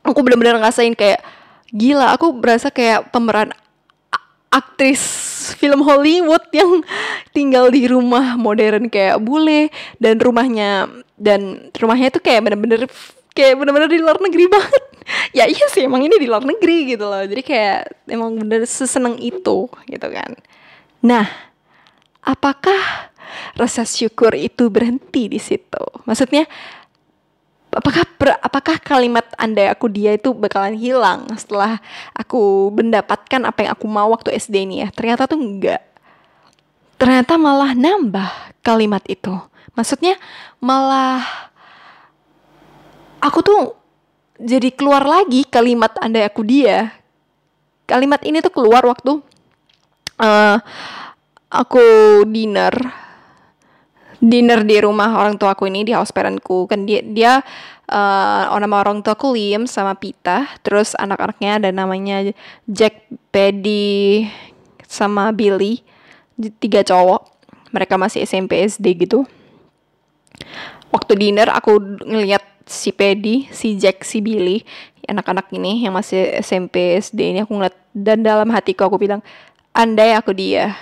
aku 0.00 0.18
bener-bener 0.24 0.56
ngerasain 0.56 0.96
kayak 0.96 1.20
gila 1.68 2.16
aku 2.16 2.32
berasa 2.32 2.72
kayak 2.72 3.12
pemeran 3.12 3.52
aktris 4.50 5.02
film 5.54 5.86
Hollywood 5.86 6.42
yang 6.50 6.82
tinggal 7.30 7.70
di 7.70 7.86
rumah 7.86 8.34
modern 8.34 8.90
kayak 8.90 9.22
bule 9.22 9.70
dan 10.02 10.18
rumahnya 10.18 10.90
dan 11.14 11.70
rumahnya 11.78 12.10
tuh 12.10 12.22
kayak 12.22 12.50
bener-bener 12.50 12.90
kayak 13.30 13.54
bener-bener 13.56 13.88
di 13.88 14.02
luar 14.02 14.18
negeri 14.18 14.50
banget. 14.54 14.84
Ya 15.34 15.46
iya 15.46 15.66
sih 15.70 15.86
emang 15.86 16.02
ini 16.02 16.18
di 16.18 16.26
luar 16.26 16.42
negeri 16.42 16.94
gitu 16.94 17.06
loh. 17.06 17.22
Jadi 17.22 17.42
kayak 17.46 18.10
emang 18.10 18.34
bener 18.36 18.66
seseneng 18.66 19.18
itu 19.22 19.70
gitu 19.86 20.06
kan. 20.10 20.34
Nah 21.06 21.26
apakah 22.26 23.10
rasa 23.54 23.86
syukur 23.86 24.34
itu 24.34 24.66
berhenti 24.66 25.30
di 25.30 25.38
situ? 25.38 25.84
Maksudnya 26.04 26.50
apakah 27.70 28.04
ber, 28.18 28.34
apakah 28.42 28.76
kalimat 28.82 29.26
andai 29.38 29.70
aku 29.70 29.86
dia 29.86 30.18
itu 30.18 30.34
bakalan 30.34 30.74
hilang 30.74 31.30
setelah 31.38 31.78
aku 32.12 32.70
mendapatkan 32.74 33.40
apa 33.46 33.58
yang 33.66 33.72
aku 33.74 33.86
mau 33.86 34.10
waktu 34.10 34.34
SD 34.34 34.66
ini 34.66 34.76
ya? 34.82 34.88
Ternyata 34.90 35.30
tuh 35.30 35.38
enggak. 35.38 35.82
Ternyata 37.00 37.40
malah 37.40 37.72
nambah 37.72 38.60
kalimat 38.60 39.00
itu. 39.08 39.32
Maksudnya 39.72 40.18
malah 40.60 41.24
aku 43.22 43.38
tuh 43.40 43.60
jadi 44.40 44.72
keluar 44.72 45.04
lagi 45.06 45.46
kalimat 45.46 45.94
andai 46.02 46.26
aku 46.26 46.44
dia. 46.44 46.92
Kalimat 47.86 48.22
ini 48.22 48.38
tuh 48.38 48.54
keluar 48.54 48.86
waktu 48.86 49.18
uh, 50.20 50.56
aku 51.50 51.84
dinner 52.28 52.99
dinner 54.20 54.62
di 54.62 54.76
rumah 54.84 55.16
orang 55.16 55.40
tua 55.40 55.56
aku 55.56 55.66
ini 55.66 55.82
di 55.82 55.96
house 55.96 56.12
parentku. 56.12 56.68
Kan 56.68 56.84
dia 56.84 57.00
dia 57.00 57.32
uh, 57.88 58.56
nama 58.60 58.84
orang 58.84 59.00
tua 59.00 59.16
aku 59.16 59.32
Liam 59.32 59.64
sama 59.64 59.96
Pita. 59.96 60.46
Terus 60.60 60.92
anak-anaknya 60.94 61.58
ada 61.58 61.68
namanya 61.72 62.30
Jack, 62.68 63.08
Paddy 63.32 64.28
sama 64.84 65.32
Billy. 65.32 65.80
Tiga 66.60 66.84
cowok. 66.84 67.26
Mereka 67.72 67.96
masih 67.96 68.22
SMP 68.28 68.60
SD 68.68 69.08
gitu. 69.08 69.24
Waktu 70.92 71.12
dinner 71.16 71.48
aku 71.50 71.78
ngeliat 72.02 72.42
si 72.66 72.94
Paddy 72.94 73.50
si 73.50 73.74
Jack 73.74 74.06
si 74.06 74.22
Billy 74.22 74.62
anak-anak 75.10 75.50
ini 75.50 75.82
yang 75.82 75.94
masih 75.98 76.38
SMP 76.38 76.98
SD 77.02 77.34
ini 77.34 77.38
aku 77.42 77.56
ngeliat. 77.56 77.76
Dan 77.90 78.22
dalam 78.22 78.46
hatiku 78.54 78.86
aku 78.86 79.02
bilang 79.02 79.18
andai 79.74 80.14
aku 80.14 80.30
dia. 80.30 80.78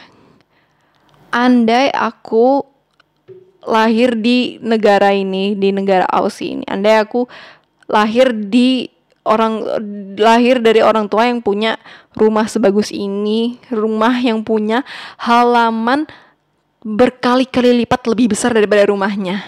Andai 1.32 1.88
aku 1.92 2.64
lahir 3.66 4.14
di 4.18 4.60
negara 4.62 5.10
ini, 5.10 5.54
di 5.58 5.74
negara 5.74 6.06
Aussie 6.10 6.58
ini. 6.58 6.64
Andai 6.68 7.00
aku 7.00 7.26
lahir 7.88 8.30
di 8.32 8.88
orang 9.28 9.60
lahir 10.16 10.58
dari 10.58 10.80
orang 10.80 11.06
tua 11.06 11.28
yang 11.28 11.44
punya 11.44 11.76
rumah 12.16 12.48
sebagus 12.48 12.88
ini, 12.90 13.60
rumah 13.68 14.16
yang 14.18 14.40
punya 14.40 14.82
halaman 15.20 16.08
berkali-kali 16.80 17.84
lipat 17.84 18.08
lebih 18.08 18.32
besar 18.32 18.56
daripada 18.56 18.88
rumahnya. 18.88 19.44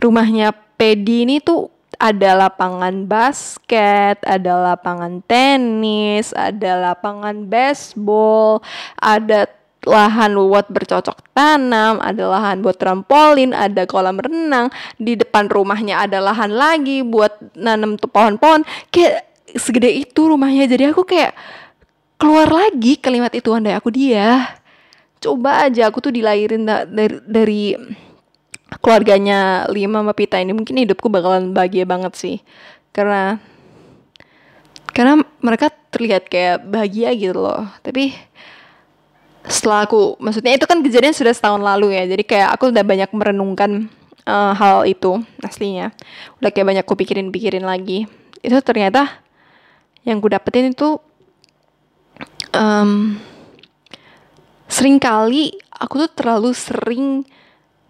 Rumahnya 0.00 0.50
Pedi 0.74 1.22
ini 1.22 1.38
tuh 1.38 1.70
ada 2.02 2.34
lapangan 2.34 3.06
basket, 3.06 4.18
ada 4.26 4.74
lapangan 4.74 5.22
tenis, 5.22 6.34
ada 6.34 6.90
lapangan 6.90 7.46
baseball, 7.46 8.58
ada 8.98 9.46
lahan 9.82 10.38
buat 10.38 10.70
bercocok 10.70 11.34
tanam, 11.34 11.98
ada 11.98 12.30
lahan 12.30 12.62
buat 12.62 12.78
trampolin, 12.78 13.50
ada 13.50 13.82
kolam 13.84 14.22
renang, 14.22 14.70
di 14.94 15.18
depan 15.18 15.50
rumahnya 15.50 16.06
ada 16.06 16.22
lahan 16.22 16.54
lagi 16.54 17.02
buat 17.02 17.54
nanam 17.58 17.98
pohon-pohon. 17.98 18.62
Kayak 18.94 19.26
segede 19.58 19.90
itu 19.90 20.30
rumahnya. 20.30 20.70
Jadi 20.70 20.94
aku 20.94 21.02
kayak 21.02 21.34
keluar 22.14 22.46
lagi 22.46 22.94
kalimat 23.02 23.34
itu 23.34 23.50
andai 23.50 23.74
aku 23.74 23.90
dia. 23.90 24.54
Coba 25.18 25.66
aja 25.66 25.90
aku 25.90 25.98
tuh 26.02 26.14
dilahirin 26.14 26.66
dari, 26.66 27.18
dari 27.26 27.62
keluarganya 28.78 29.66
Lima 29.70 30.00
sama 30.02 30.14
Pita 30.14 30.38
ini 30.38 30.54
mungkin 30.54 30.78
hidupku 30.78 31.10
bakalan 31.10 31.50
bahagia 31.50 31.82
banget 31.82 32.14
sih. 32.14 32.36
Karena 32.94 33.38
karena 34.92 35.24
mereka 35.42 35.72
terlihat 35.90 36.30
kayak 36.30 36.62
bahagia 36.70 37.10
gitu 37.18 37.34
loh. 37.38 37.66
Tapi 37.82 38.14
setelah 39.46 39.86
aku 39.86 40.16
maksudnya 40.22 40.54
itu 40.54 40.66
kan 40.70 40.78
kejadian 40.80 41.14
sudah 41.14 41.34
setahun 41.34 41.58
lalu 41.58 41.98
ya 41.98 42.06
jadi 42.06 42.22
kayak 42.22 42.48
aku 42.54 42.70
udah 42.70 42.84
banyak 42.86 43.10
merenungkan 43.10 43.90
uh, 44.26 44.52
hal 44.54 44.86
itu 44.86 45.22
aslinya. 45.42 45.90
Udah 46.38 46.50
kayak 46.50 46.68
banyak 46.74 46.84
aku 46.84 46.94
pikirin 46.98 47.64
lagi. 47.64 48.06
Itu 48.42 48.58
ternyata 48.62 49.22
yang 50.02 50.18
ku 50.18 50.26
dapetin 50.26 50.74
itu 50.74 50.98
um, 52.54 53.18
sering 54.66 54.98
kali 54.98 55.54
aku 55.70 56.06
tuh 56.06 56.10
terlalu 56.10 56.50
sering 56.54 57.22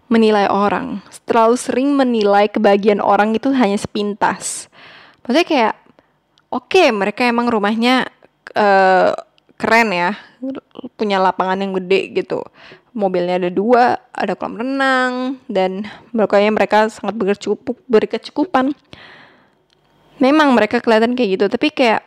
menilai 0.09 0.45
orang. 0.49 1.01
Terlalu 1.25 1.55
sering 1.57 1.89
menilai 1.95 2.51
kebahagiaan 2.51 3.01
orang 3.01 3.33
itu 3.33 3.49
hanya 3.53 3.77
sepintas. 3.79 4.69
Maksudnya 5.23 5.47
kayak 5.47 5.75
oke 6.53 6.69
okay, 6.69 6.93
mereka 6.93 7.25
emang 7.25 7.49
rumahnya 7.49 8.05
uh, 8.53 9.15
keren 9.63 9.95
ya. 9.95 10.11
Punya 10.99 11.23
lapangan 11.23 11.63
yang 11.63 11.71
gede 11.79 12.11
gitu. 12.11 12.43
Mobilnya 12.91 13.39
ada 13.39 13.49
dua 13.49 14.03
ada 14.11 14.35
kolam 14.35 14.59
renang 14.59 15.13
dan 15.47 15.87
pokoknya 16.11 16.51
mereka 16.51 16.91
sangat 16.91 17.15
berkecukup 17.15 17.79
berkecukupan. 17.87 18.75
Memang 20.19 20.51
mereka 20.51 20.83
kelihatan 20.83 21.15
kayak 21.15 21.39
gitu 21.39 21.45
tapi 21.47 21.71
kayak 21.71 22.03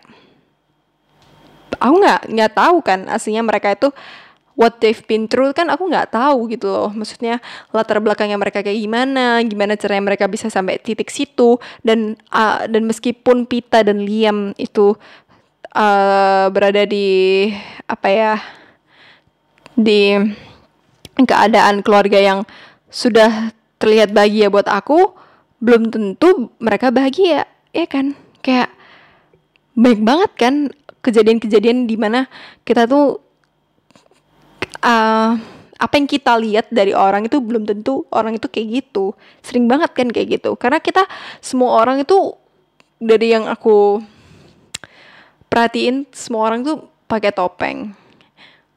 aku 1.80 1.94
nggak 1.96 2.20
nggak 2.32 2.52
tahu 2.54 2.76
kan 2.84 3.08
aslinya 3.10 3.42
mereka 3.44 3.74
itu 3.74 3.88
what 4.56 4.80
they've 4.80 5.04
been 5.04 5.28
through 5.28 5.52
kan 5.52 5.68
aku 5.68 5.86
nggak 5.86 6.10
tahu 6.10 6.48
gitu 6.48 6.66
loh. 6.72 6.90
Maksudnya 6.90 7.38
latar 7.70 8.00
belakangnya 8.00 8.40
mereka 8.40 8.64
kayak 8.64 8.80
gimana 8.80 9.44
gimana 9.44 9.76
caranya 9.76 10.04
mereka 10.12 10.24
bisa 10.26 10.48
sampai 10.48 10.80
titik 10.80 11.12
situ 11.12 11.60
dan 11.84 12.16
uh, 12.32 12.64
dan 12.66 12.88
meskipun 12.88 13.44
Pita 13.44 13.84
dan 13.84 14.02
Liam 14.02 14.56
itu 14.56 14.96
uh, 15.76 16.48
berada 16.48 16.88
di 16.88 17.46
apa 17.84 18.08
ya 18.08 18.34
di 19.76 20.16
keadaan 21.20 21.84
keluarga 21.84 22.16
yang 22.16 22.48
sudah 22.88 23.52
terlihat 23.76 24.16
bahagia 24.16 24.48
buat 24.48 24.64
aku 24.64 25.12
belum 25.60 25.92
tentu 25.92 26.48
mereka 26.56 26.88
bahagia 26.88 27.44
ya 27.76 27.86
kan? 27.86 28.16
Kayak 28.40 28.72
baik 29.76 30.00
banget 30.00 30.32
kan 30.40 30.54
kejadian-kejadian 31.04 31.84
di 31.84 32.00
mana 32.00 32.24
kita 32.64 32.88
tuh 32.88 33.20
uh, 34.80 35.36
apa 35.76 35.92
yang 36.00 36.08
kita 36.08 36.32
lihat 36.40 36.72
dari 36.72 36.96
orang 36.96 37.28
itu 37.28 37.36
belum 37.36 37.68
tentu 37.68 38.08
orang 38.08 38.40
itu 38.40 38.48
kayak 38.48 38.80
gitu. 38.80 39.12
Sering 39.44 39.68
banget 39.68 39.92
kan 39.92 40.08
kayak 40.08 40.40
gitu. 40.40 40.56
Karena 40.56 40.80
kita 40.80 41.04
semua 41.44 41.76
orang 41.84 42.00
itu 42.00 42.32
dari 42.96 43.36
yang 43.36 43.44
aku 43.44 44.00
perhatiin 45.48 46.08
semua 46.12 46.50
orang 46.50 46.66
tuh 46.66 46.86
pakai 47.06 47.30
topeng. 47.32 47.94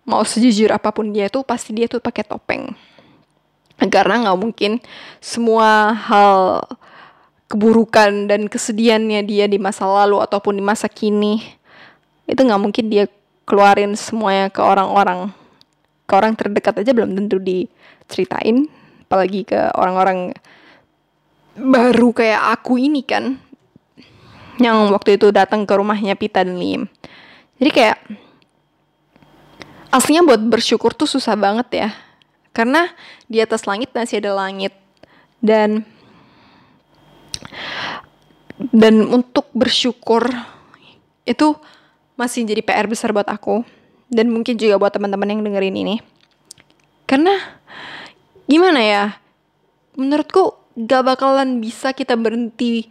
Mau 0.05 0.25
sejujur 0.25 0.73
apa 0.73 0.89
pun 0.89 1.13
dia 1.13 1.29
tuh 1.29 1.45
pasti 1.45 1.73
dia 1.75 1.85
tuh 1.85 2.01
pakai 2.01 2.25
topeng. 2.25 2.73
Karena 3.79 4.27
nggak 4.27 4.39
mungkin 4.39 4.83
semua 5.23 5.93
hal 5.95 6.65
keburukan 7.49 8.29
dan 8.29 8.45
kesedihannya 8.45 9.25
dia 9.25 9.45
di 9.49 9.57
masa 9.57 9.87
lalu 9.87 10.21
ataupun 10.21 10.53
di 10.53 10.63
masa 10.63 10.85
kini 10.85 11.41
itu 12.29 12.37
nggak 12.45 12.61
mungkin 12.61 12.93
dia 12.93 13.09
keluarin 13.49 13.97
semuanya 13.97 14.53
ke 14.53 14.61
orang-orang. 14.61 15.33
Ke 16.05 16.13
orang 16.13 16.37
terdekat 16.37 16.77
aja 16.77 16.93
belum 16.93 17.17
tentu 17.17 17.41
diceritain. 17.41 18.69
Apalagi 19.09 19.41
ke 19.49 19.73
orang-orang 19.73 20.37
baru 21.57 22.13
kayak 22.13 22.61
aku 22.61 22.77
ini 22.77 23.01
kan 23.01 23.41
yang 24.59 24.91
waktu 24.91 25.15
itu 25.15 25.31
datang 25.31 25.63
ke 25.63 25.73
rumahnya 25.73 26.19
Pita 26.19 26.43
dan 26.43 26.59
Lim. 26.59 26.91
Jadi 27.59 27.71
kayak 27.71 27.97
aslinya 29.89 30.27
buat 30.27 30.43
bersyukur 30.43 30.91
tuh 30.93 31.07
susah 31.07 31.39
banget 31.39 31.67
ya. 31.87 31.89
Karena 32.51 32.91
di 33.25 33.39
atas 33.39 33.63
langit 33.63 33.95
masih 33.95 34.19
ada 34.19 34.35
langit. 34.35 34.75
Dan 35.39 35.87
dan 38.59 39.07
untuk 39.07 39.47
bersyukur 39.55 40.27
itu 41.23 41.55
masih 42.19 42.43
jadi 42.43 42.59
PR 42.59 42.87
besar 42.91 43.15
buat 43.15 43.27
aku. 43.31 43.63
Dan 44.11 44.27
mungkin 44.27 44.59
juga 44.59 44.75
buat 44.75 44.91
teman-teman 44.91 45.39
yang 45.39 45.41
dengerin 45.45 45.77
ini. 45.79 45.95
Karena 47.07 47.33
gimana 48.49 48.81
ya? 48.83 49.03
Menurutku 49.95 50.59
gak 50.79 51.03
bakalan 51.03 51.59
bisa 51.59 51.91
kita 51.91 52.15
berhenti 52.15 52.87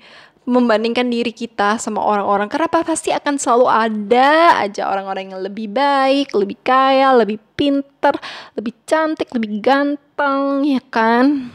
membandingkan 0.48 1.12
diri 1.12 1.28
kita 1.28 1.76
sama 1.76 2.00
orang-orang 2.00 2.48
karena 2.48 2.72
pasti 2.72 3.12
akan 3.12 3.36
selalu 3.36 3.68
ada 3.68 4.56
aja 4.64 4.88
orang-orang 4.88 5.28
yang 5.28 5.44
lebih 5.44 5.68
baik, 5.68 6.32
lebih 6.32 6.56
kaya, 6.64 7.12
lebih 7.12 7.36
pinter, 7.52 8.16
lebih 8.56 8.72
cantik, 8.88 9.28
lebih 9.36 9.60
ganteng, 9.60 10.64
ya 10.64 10.80
kan? 10.88 11.52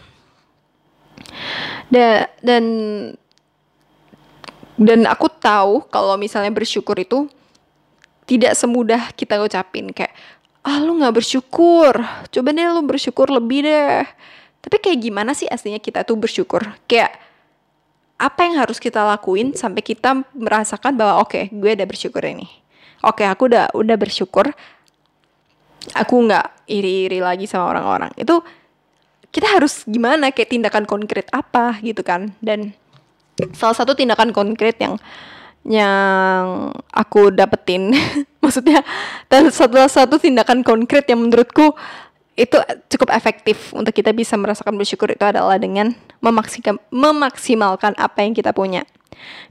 Da 1.90 2.30
dan 2.46 2.66
dan 4.78 5.10
aku 5.10 5.26
tahu 5.42 5.90
kalau 5.90 6.14
misalnya 6.14 6.54
bersyukur 6.54 6.94
itu 7.02 7.26
tidak 8.30 8.54
semudah 8.54 9.10
kita 9.18 9.42
ucapin 9.42 9.90
kayak 9.90 10.14
ah 10.64 10.78
lu 10.80 11.02
nggak 11.02 11.18
bersyukur, 11.18 11.98
coba 12.30 12.50
deh 12.54 12.70
lu 12.70 12.86
bersyukur 12.86 13.28
lebih 13.34 13.66
deh. 13.66 14.06
Tapi 14.64 14.78
kayak 14.80 15.02
gimana 15.02 15.36
sih 15.36 15.50
aslinya 15.50 15.82
kita 15.82 16.06
tuh 16.08 16.16
bersyukur? 16.16 16.64
Kayak 16.88 17.33
apa 18.24 18.48
yang 18.48 18.56
harus 18.64 18.80
kita 18.80 19.04
lakuin 19.04 19.52
sampai 19.52 19.84
kita 19.84 20.24
merasakan 20.32 20.96
bahwa 20.96 21.20
oke 21.20 21.36
okay, 21.36 21.44
gue 21.52 21.76
udah 21.76 21.88
bersyukur 21.88 22.24
ini. 22.24 22.48
Oke 23.04 23.24
okay, 23.24 23.28
aku 23.28 23.52
udah 23.52 23.76
udah 23.76 23.98
bersyukur. 24.00 24.48
Aku 25.92 26.16
nggak 26.24 26.72
iri-iri 26.72 27.20
lagi 27.20 27.44
sama 27.44 27.68
orang-orang. 27.76 28.16
Itu 28.16 28.40
kita 29.28 29.60
harus 29.60 29.84
gimana? 29.84 30.32
Kayak 30.32 30.56
tindakan 30.56 30.88
konkret 30.88 31.28
apa 31.36 31.84
gitu 31.84 32.00
kan? 32.00 32.32
Dan 32.40 32.72
salah 33.52 33.76
satu 33.76 33.92
tindakan 33.92 34.32
konkret 34.32 34.80
yang 34.80 34.96
yang 35.68 36.72
aku 36.92 37.32
dapetin 37.32 37.96
maksudnya 38.44 38.84
dan 39.32 39.48
satu 39.48 39.80
satu 39.88 40.16
tindakan 40.20 40.60
konkret 40.60 41.08
yang 41.08 41.24
menurutku 41.24 41.72
itu 42.36 42.58
cukup 42.92 43.16
efektif 43.16 43.72
untuk 43.72 43.96
kita 43.96 44.12
bisa 44.12 44.36
merasakan 44.36 44.76
bersyukur 44.76 45.08
itu 45.08 45.24
adalah 45.24 45.56
dengan 45.56 45.96
memaksimalkan, 46.24 46.80
memaksimalkan 46.90 47.94
apa 48.00 48.24
yang 48.24 48.32
kita 48.32 48.56
punya. 48.56 48.88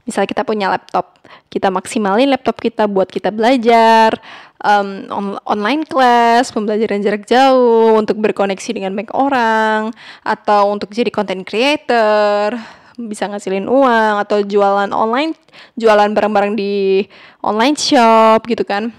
Misalnya 0.03 0.27
kita 0.27 0.43
punya 0.43 0.67
laptop, 0.73 1.21
kita 1.47 1.71
maksimalin 1.71 2.27
laptop 2.27 2.59
kita 2.59 2.89
buat 2.89 3.07
kita 3.07 3.31
belajar, 3.31 4.17
um, 4.59 5.07
on 5.07 5.25
online 5.47 5.87
class, 5.87 6.51
pembelajaran 6.51 6.99
jarak 6.99 7.23
jauh, 7.29 7.95
untuk 7.95 8.19
berkoneksi 8.19 8.69
dengan 8.73 8.91
banyak 8.97 9.13
orang, 9.15 9.93
atau 10.25 10.73
untuk 10.73 10.91
jadi 10.91 11.09
content 11.13 11.45
creator, 11.47 12.57
bisa 12.99 13.29
ngasilin 13.31 13.69
uang, 13.69 14.15
atau 14.21 14.43
jualan 14.43 14.91
online, 14.91 15.37
jualan 15.79 16.09
barang-barang 16.11 16.53
di 16.57 17.05
online 17.39 17.77
shop 17.79 18.43
gitu 18.49 18.65
kan. 18.67 18.91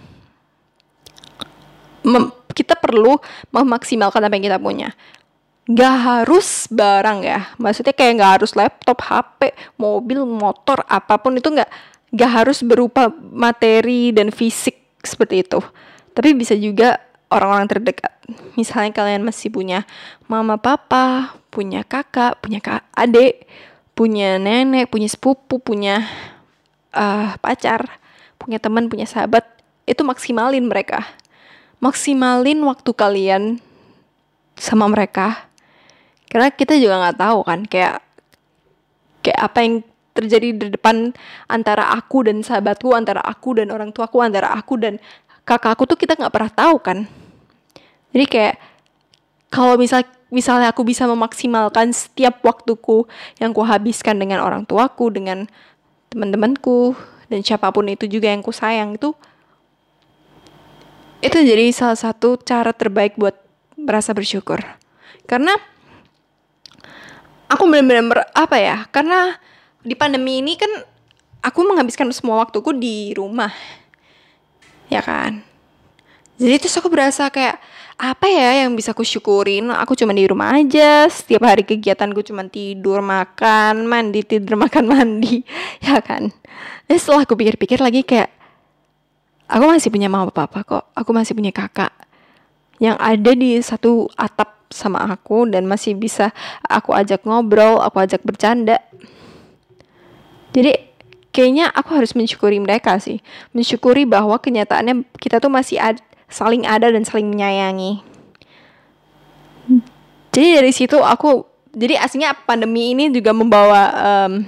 Mem 2.05 2.33
kita 2.55 2.79
perlu 2.79 3.19
memaksimalkan 3.51 4.23
apa 4.23 4.39
yang 4.39 4.47
kita 4.47 4.59
punya 4.63 4.95
Gak 5.65 5.97
harus 5.97 6.69
barang 6.69 7.25
ya. 7.25 7.41
Maksudnya 7.57 7.97
kayak 7.97 8.21
gak 8.21 8.33
harus 8.41 8.53
laptop 8.53 9.01
HP 9.01 9.57
mobil 9.81 10.29
motor 10.29 10.85
apa 10.85 11.17
pun 11.17 11.41
itu 11.41 11.49
gak 11.49 11.71
gak 12.13 12.31
harus 12.31 12.61
berupa 12.61 13.09
materi 13.33 14.13
dan 14.13 14.29
fisik 14.29 14.77
seperti 15.01 15.41
itu. 15.41 15.61
Tapi 16.13 16.37
bisa 16.37 16.53
juga 16.53 17.01
orang-orang 17.33 17.67
terdekat. 17.67 18.13
Misalnya 18.61 18.93
kalian 18.93 19.25
masih 19.25 19.49
punya 19.49 19.89
mama 20.29 20.61
papa 20.61 21.35
punya 21.49 21.87
kakak 21.87 22.43
punya 22.43 22.59
kak 22.59 22.83
adik 22.99 23.47
punya 23.95 24.43
nenek 24.43 24.91
punya 24.91 25.07
sepupu 25.07 25.63
punya 25.63 26.03
uh, 26.91 27.39
pacar 27.39 28.03
punya 28.43 28.59
teman 28.59 28.91
punya 28.91 29.07
sahabat 29.07 29.47
itu 29.85 30.03
maksimalin 30.03 30.67
mereka. 30.67 31.05
Maksimalin 31.79 32.59
waktu 32.65 32.91
kalian 32.97 33.43
sama 34.57 34.89
mereka 34.89 35.51
karena 36.35 36.51
kita 36.51 36.75
juga 36.83 36.99
nggak 36.99 37.19
tahu 37.23 37.39
kan 37.47 37.63
kayak 37.63 38.03
kayak 39.23 39.39
apa 39.39 39.59
yang 39.63 39.75
terjadi 40.19 40.49
di 40.51 40.67
depan 40.75 41.15
antara 41.47 41.95
aku 41.95 42.27
dan 42.27 42.43
sahabatku 42.43 42.91
antara 42.91 43.23
aku 43.23 43.55
dan 43.55 43.71
orang 43.71 43.95
tuaku 43.95 44.19
antara 44.19 44.51
aku 44.51 44.75
dan 44.83 44.99
kakakku 45.47 45.87
tuh 45.87 45.95
kita 45.95 46.19
nggak 46.19 46.35
pernah 46.35 46.51
tahu 46.51 46.77
kan. 46.83 46.99
Jadi 48.11 48.27
kayak 48.27 48.55
kalau 49.47 49.79
misal 49.79 50.03
misalnya 50.35 50.75
aku 50.75 50.83
bisa 50.83 51.07
memaksimalkan 51.07 51.95
setiap 51.95 52.43
waktuku 52.43 53.07
yang 53.39 53.55
ku 53.55 53.63
habiskan 53.63 54.19
dengan 54.19 54.43
orang 54.43 54.67
tuaku 54.67 55.15
dengan 55.15 55.47
teman-temanku 56.11 56.99
dan 57.31 57.47
siapa 57.47 57.71
pun 57.71 57.87
itu 57.87 58.11
juga 58.11 58.35
yang 58.35 58.43
ku 58.43 58.51
sayang 58.51 58.99
itu 58.99 59.15
itu 61.23 61.39
jadi 61.39 61.71
salah 61.71 61.95
satu 61.95 62.43
cara 62.43 62.75
terbaik 62.75 63.15
buat 63.15 63.39
merasa 63.79 64.11
bersyukur. 64.11 64.61
Karena 65.31 65.55
aku 67.75 67.83
benar-benar 67.83 68.31
apa 68.31 68.57
ya 68.63 68.87
karena 68.95 69.35
di 69.83 69.99
pandemi 69.99 70.39
ini 70.39 70.55
kan 70.55 70.71
aku 71.43 71.67
menghabiskan 71.67 72.07
semua 72.15 72.47
waktuku 72.47 72.71
di 72.71 73.11
rumah. 73.19 73.51
Ya 74.87 75.03
kan? 75.03 75.43
Jadi 76.39 76.55
terus 76.63 76.79
aku 76.79 76.87
berasa 76.87 77.27
kayak 77.35 77.59
apa 77.99 78.27
ya 78.31 78.63
yang 78.63 78.79
bisa 78.79 78.95
aku 78.95 79.03
syukurin? 79.03 79.75
Aku 79.75 79.99
cuma 79.99 80.15
di 80.15 80.23
rumah 80.23 80.55
aja 80.55 81.11
setiap 81.11 81.43
hari 81.51 81.67
kegiatanku 81.67 82.23
cuma 82.23 82.47
tidur 82.47 83.03
makan 83.03 83.91
mandi 83.91 84.23
tidur 84.23 84.55
makan 84.65 84.87
mandi. 84.87 85.43
Ya 85.83 85.99
kan? 85.99 86.31
Dan 86.87 86.97
setelah 86.97 87.27
aku 87.27 87.35
pikir-pikir 87.35 87.83
lagi 87.83 88.07
kayak 88.07 88.31
aku 89.51 89.65
masih 89.67 89.91
punya 89.91 90.07
mama 90.07 90.31
papa 90.31 90.63
kok. 90.63 90.85
Aku 90.95 91.11
masih 91.11 91.35
punya 91.35 91.51
kakak 91.51 91.91
yang 92.79 92.95
ada 93.03 93.35
di 93.35 93.59
satu 93.63 94.07
atap 94.15 94.64
sama 94.75 95.07
aku 95.07 95.47
dan 95.47 95.71
masih 95.71 95.95
bisa 95.95 96.35
aku 96.67 96.91
ajak 96.91 97.23
ngobrol 97.23 97.79
aku 97.79 98.03
ajak 98.03 98.27
bercanda. 98.27 98.83
Jadi 100.51 100.75
kayaknya 101.31 101.71
aku 101.71 101.95
harus 101.95 102.19
mensyukuri 102.19 102.59
mereka 102.59 102.99
sih. 102.99 103.23
Mensyukuri 103.55 104.03
bahwa 104.03 104.35
kenyataannya 104.43 105.07
kita 105.23 105.39
tuh 105.39 105.51
masih 105.51 105.79
ad 105.79 106.03
saling 106.27 106.67
ada 106.67 106.91
dan 106.91 107.07
saling 107.07 107.31
menyayangi. 107.31 108.03
Jadi 110.35 110.49
dari 110.59 110.73
situ 110.75 110.99
aku 110.99 111.47
jadi 111.71 112.03
aslinya 112.03 112.35
pandemi 112.43 112.95
ini 112.95 113.11
juga 113.15 113.31
membawa 113.31 113.83
um, 113.95 114.43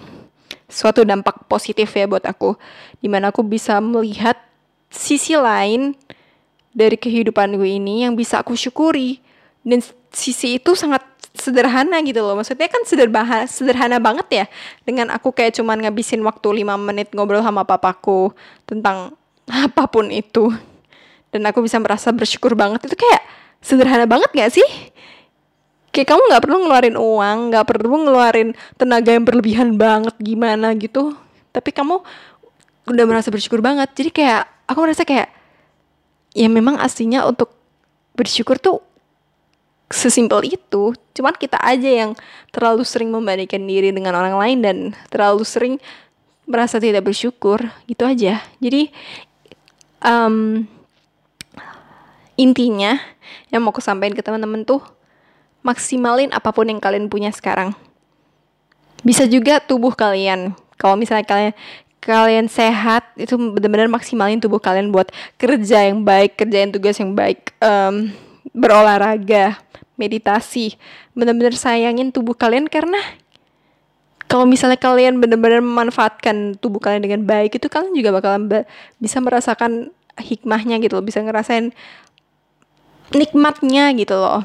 suatu 0.66 1.06
dampak 1.06 1.46
positif 1.46 1.90
ya 1.94 2.10
buat 2.10 2.26
aku. 2.26 2.58
Di 2.98 3.06
mana 3.06 3.30
aku 3.30 3.46
bisa 3.46 3.78
melihat 3.78 4.34
sisi 4.90 5.38
lain 5.38 5.94
dari 6.74 6.98
kehidupan 6.98 7.54
gue 7.58 7.78
ini 7.78 8.06
yang 8.06 8.14
bisa 8.14 8.42
aku 8.42 8.54
syukuri 8.54 9.25
dan 9.66 9.82
sisi 10.14 10.62
itu 10.62 10.78
sangat 10.78 11.02
sederhana 11.34 11.98
gitu 12.06 12.22
loh. 12.22 12.38
Maksudnya 12.38 12.70
kan 12.70 12.86
sederhana 12.86 13.44
sederhana 13.44 13.98
banget 13.98 14.26
ya. 14.30 14.44
Dengan 14.86 15.12
aku 15.12 15.34
kayak 15.34 15.58
cuman 15.58 15.82
ngabisin 15.84 16.22
waktu 16.24 16.64
5 16.64 16.78
menit 16.80 17.12
ngobrol 17.12 17.42
sama 17.42 17.66
papaku 17.66 18.32
tentang 18.64 19.12
apa 19.66 19.90
pun 19.90 20.08
itu. 20.08 20.54
Dan 21.34 21.44
aku 21.44 21.60
bisa 21.66 21.76
merasa 21.82 22.14
bersyukur 22.14 22.54
banget. 22.56 22.86
Itu 22.86 22.96
kayak 22.96 23.22
sederhana 23.60 24.06
banget 24.08 24.30
gak 24.32 24.50
sih? 24.54 24.68
Kayak 25.90 26.12
kamu 26.12 26.22
nggak 26.28 26.42
perlu 26.44 26.56
ngeluarin 26.60 26.96
uang 27.00 27.38
nggak 27.48 27.64
perlu 27.72 27.96
ngeluarin 28.04 28.48
tenaga 28.76 29.16
yang 29.16 29.24
berlebihan 29.24 29.68
banget 29.80 30.12
gimana 30.20 30.76
gitu. 30.76 31.16
Tapi 31.56 31.72
kamu 31.72 32.04
udah 32.86 33.04
merasa 33.08 33.32
bersyukur 33.32 33.64
banget. 33.64 33.88
Jadi 33.96 34.12
kayak 34.12 34.44
aku 34.68 34.78
merasa 34.84 35.08
kayak 35.08 35.32
ya 36.36 36.52
memang 36.52 36.76
aslinya 36.76 37.24
untuk 37.24 37.48
bersyukur 38.12 38.60
tuh 38.60 38.84
sesimpel 39.86 40.42
itu 40.50 40.94
cuman 41.14 41.34
kita 41.38 41.62
aja 41.62 41.86
yang 41.86 42.10
terlalu 42.50 42.82
sering 42.82 43.14
membandingkan 43.14 43.62
diri 43.62 43.94
dengan 43.94 44.18
orang 44.18 44.34
lain 44.34 44.58
dan 44.58 44.76
terlalu 45.08 45.46
sering 45.46 45.74
merasa 46.46 46.78
tidak 46.78 47.06
bersyukur 47.06 47.58
gitu 47.90 48.06
aja. 48.06 48.42
Jadi 48.62 48.90
um, 50.02 50.66
intinya 52.38 52.98
yang 53.50 53.62
mau 53.62 53.74
aku 53.74 53.82
sampaikan 53.82 54.14
ke 54.14 54.22
teman-teman 54.22 54.62
tuh 54.62 54.82
maksimalin 55.66 56.30
apa 56.30 56.54
pun 56.54 56.70
yang 56.70 56.78
kalian 56.78 57.10
punya 57.10 57.34
sekarang. 57.34 57.74
Bisa 59.02 59.26
juga 59.26 59.58
tubuh 59.58 59.94
kalian. 59.94 60.54
Kalau 60.78 60.94
misalnya 60.94 61.26
kalian 61.26 61.54
kalian 62.06 62.46
sehat 62.46 63.02
itu 63.18 63.34
benar-benar 63.34 63.90
maksimalin 63.90 64.38
tubuh 64.38 64.62
kalian 64.62 64.94
buat 64.94 65.10
kerja 65.42 65.90
yang 65.90 66.06
baik 66.06 66.38
kerjain 66.38 66.70
tugas 66.70 66.94
yang 67.02 67.18
baik 67.18 67.50
um, 67.58 68.14
berolahraga 68.52 69.58
meditasi 69.96 70.76
benar-benar 71.16 71.56
sayangin 71.56 72.12
tubuh 72.12 72.36
kalian 72.36 72.68
karena 72.68 73.00
kalau 74.26 74.44
misalnya 74.44 74.76
kalian 74.76 75.22
benar-benar 75.22 75.62
memanfaatkan 75.62 76.58
tubuh 76.58 76.82
kalian 76.82 77.02
dengan 77.06 77.22
baik 77.22 77.56
itu 77.56 77.70
kalian 77.70 77.94
juga 77.94 78.10
bakalan 78.10 78.66
bisa 78.98 79.22
merasakan 79.22 79.94
hikmahnya 80.18 80.82
gitu 80.82 80.98
loh 80.98 81.04
bisa 81.06 81.22
ngerasain 81.22 81.70
nikmatnya 83.14 83.94
gitu 83.94 84.18
loh. 84.18 84.42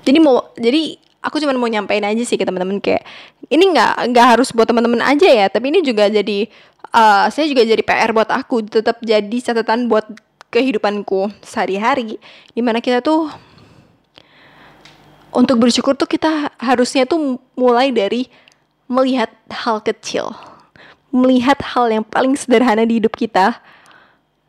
Jadi 0.00 0.18
mau 0.24 0.48
jadi 0.56 0.96
aku 1.20 1.42
cuma 1.44 1.52
mau 1.60 1.68
nyampein 1.68 2.00
aja 2.00 2.24
sih 2.24 2.40
ke 2.40 2.48
teman-teman 2.48 2.80
kayak 2.80 3.04
ini 3.52 3.76
nggak 3.76 4.14
nggak 4.14 4.26
harus 4.36 4.48
buat 4.56 4.64
teman-teman 4.64 5.04
aja 5.04 5.28
ya 5.28 5.46
tapi 5.52 5.68
ini 5.68 5.84
juga 5.84 6.08
jadi 6.08 6.48
uh, 6.94 7.28
saya 7.28 7.44
juga 7.50 7.66
jadi 7.68 7.82
PR 7.84 8.16
buat 8.16 8.30
aku 8.32 8.64
tetap 8.64 9.02
jadi 9.04 9.36
catatan 9.42 9.90
buat 9.92 10.08
kehidupanku 10.58 11.30
sehari-hari 11.46 12.18
di 12.50 12.60
mana 12.60 12.82
kita 12.82 12.98
tuh 12.98 13.30
untuk 15.30 15.60
bersyukur 15.62 15.94
tuh 15.94 16.08
kita 16.08 16.50
harusnya 16.58 17.06
tuh 17.06 17.38
mulai 17.54 17.94
dari 17.94 18.26
melihat 18.88 19.30
hal 19.52 19.84
kecil. 19.84 20.32
Melihat 21.12 21.60
hal 21.62 21.88
yang 21.92 22.04
paling 22.04 22.34
sederhana 22.34 22.84
di 22.84 23.00
hidup 23.00 23.14
kita. 23.14 23.60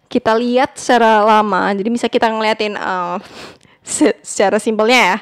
Kita 0.10 0.34
lihat 0.34 0.80
secara 0.80 1.22
lama. 1.22 1.70
Jadi 1.76 1.90
bisa 1.92 2.08
kita 2.10 2.32
ngeliatin 2.32 2.74
uh, 2.80 3.20
secara 4.24 4.58
simpelnya 4.58 5.00
ya. 5.00 5.18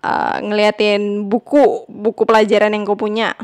Uh, 0.00 0.36
ngeliatin 0.48 1.28
buku, 1.28 1.84
buku 1.84 2.22
pelajaran 2.24 2.72
yang 2.72 2.88
kau 2.88 2.96
punya. 2.96 3.36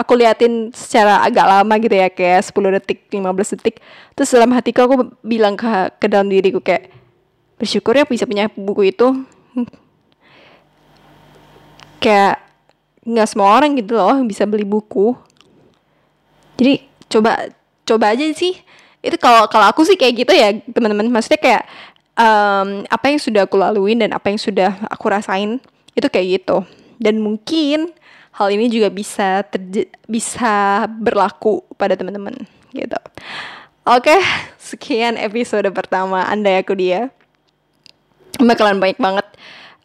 Aku 0.00 0.16
liatin 0.16 0.72
secara 0.72 1.20
agak 1.20 1.44
lama 1.44 1.74
gitu 1.76 1.92
ya, 1.92 2.08
kayak 2.08 2.40
10 2.48 2.76
detik, 2.80 2.98
15 3.12 3.52
detik. 3.60 3.84
Terus 4.16 4.32
dalam 4.32 4.48
hatiku 4.56 4.88
aku 4.88 5.12
bilang 5.20 5.60
ke, 5.60 5.68
ke 6.00 6.08
dalam 6.08 6.32
diriku 6.32 6.64
kayak, 6.64 6.88
bersyukur 7.60 7.92
ya 7.92 8.08
bisa 8.08 8.24
punya 8.24 8.48
buku 8.48 8.96
itu. 8.96 9.12
Kayak 12.00 12.40
nggak 13.04 13.28
semua 13.28 13.52
orang 13.60 13.76
gitu 13.76 13.92
loh 13.92 14.24
bisa 14.24 14.48
beli 14.48 14.64
buku. 14.64 15.12
Jadi 16.56 16.80
coba 17.12 17.52
coba 17.84 18.16
aja 18.16 18.24
sih. 18.32 18.56
Itu 19.04 19.20
kalau 19.20 19.44
kalau 19.52 19.68
aku 19.68 19.84
sih 19.84 20.00
kayak 20.00 20.24
gitu 20.24 20.32
ya 20.32 20.56
teman-teman. 20.72 21.12
Maksudnya 21.12 21.40
kayak 21.40 21.62
um, 22.16 22.88
apa 22.88 23.04
yang 23.12 23.20
sudah 23.20 23.44
aku 23.44 23.60
laluin 23.60 24.00
dan 24.00 24.16
apa 24.16 24.32
yang 24.32 24.40
sudah 24.40 24.80
aku 24.88 25.12
rasain 25.12 25.60
itu 25.92 26.08
kayak 26.08 26.40
gitu. 26.40 26.64
Dan 26.96 27.20
mungkin 27.20 27.92
hal 28.40 28.48
ini 28.56 28.72
juga 28.72 28.88
bisa 28.88 29.44
bisa 30.08 30.88
berlaku 30.88 31.60
pada 31.76 31.92
teman-teman 31.92 32.32
gitu. 32.72 32.96
Oke 33.84 34.16
sekian 34.56 35.20
episode 35.20 35.68
pertama 35.76 36.24
anda 36.24 36.48
aku 36.56 36.72
dia. 36.72 37.12
Bakalan 38.40 38.80
banyak 38.80 38.96
banget 38.96 39.28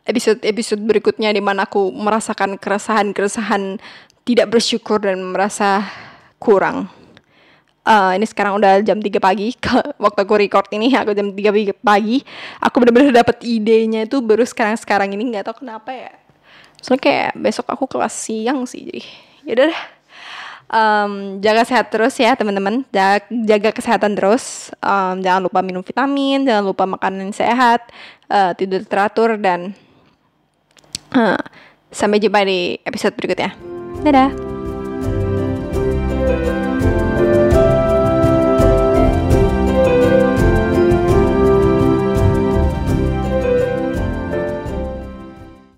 episode-episode 0.07 0.79
berikutnya 0.87 1.35
di 1.35 1.43
mana 1.43 1.67
aku 1.67 1.91
merasakan 1.91 2.55
keresahan-keresahan 2.55 3.83
tidak 4.23 4.47
bersyukur 4.47 5.03
dan 5.03 5.19
merasa 5.19 5.83
kurang. 6.39 6.87
Uh, 7.85 8.17
ini 8.17 8.25
sekarang 8.25 8.57
udah 8.57 8.81
jam 8.81 8.97
3 8.97 9.19
pagi. 9.19 9.53
Waktu 10.03 10.19
aku 10.25 10.33
record 10.39 10.71
ini 10.73 10.95
aku 10.95 11.11
jam 11.13 11.35
3 11.35 11.75
pagi. 11.83 12.23
Aku 12.63 12.81
bener-bener 12.81 13.11
dapet 13.11 13.43
idenya 13.45 14.07
itu 14.07 14.23
baru 14.23 14.41
sekarang-sekarang 14.47 15.13
ini. 15.13 15.35
Nggak 15.35 15.51
tahu 15.51 15.61
kenapa 15.61 15.93
ya 15.93 16.24
soalnya 16.85 17.01
kayak 17.01 17.31
besok 17.41 17.65
aku 17.65 17.89
kelas 17.89 18.13
siang 18.13 18.69
sih 18.69 18.85
jadi 18.85 19.01
yaudah 19.49 19.65
deh 19.73 19.81
um, 20.69 21.11
jaga 21.41 21.65
sehat 21.65 21.89
terus 21.89 22.13
ya 22.21 22.37
teman-teman 22.37 22.85
jaga, 22.93 23.25
jaga 23.25 23.69
kesehatan 23.73 24.13
terus 24.13 24.69
um, 24.85 25.17
jangan 25.17 25.41
lupa 25.49 25.65
minum 25.65 25.81
vitamin 25.81 26.45
jangan 26.45 26.61
lupa 26.61 26.85
makanan 26.85 27.33
sehat 27.33 27.89
uh, 28.29 28.53
tidur 28.53 28.85
teratur 28.85 29.41
dan 29.41 29.73
sampai 31.95 32.19
jumpa 32.19 32.43
di 32.43 32.75
episode 32.83 33.15
berikutnya. 33.15 33.55
Dadah! 34.03 34.54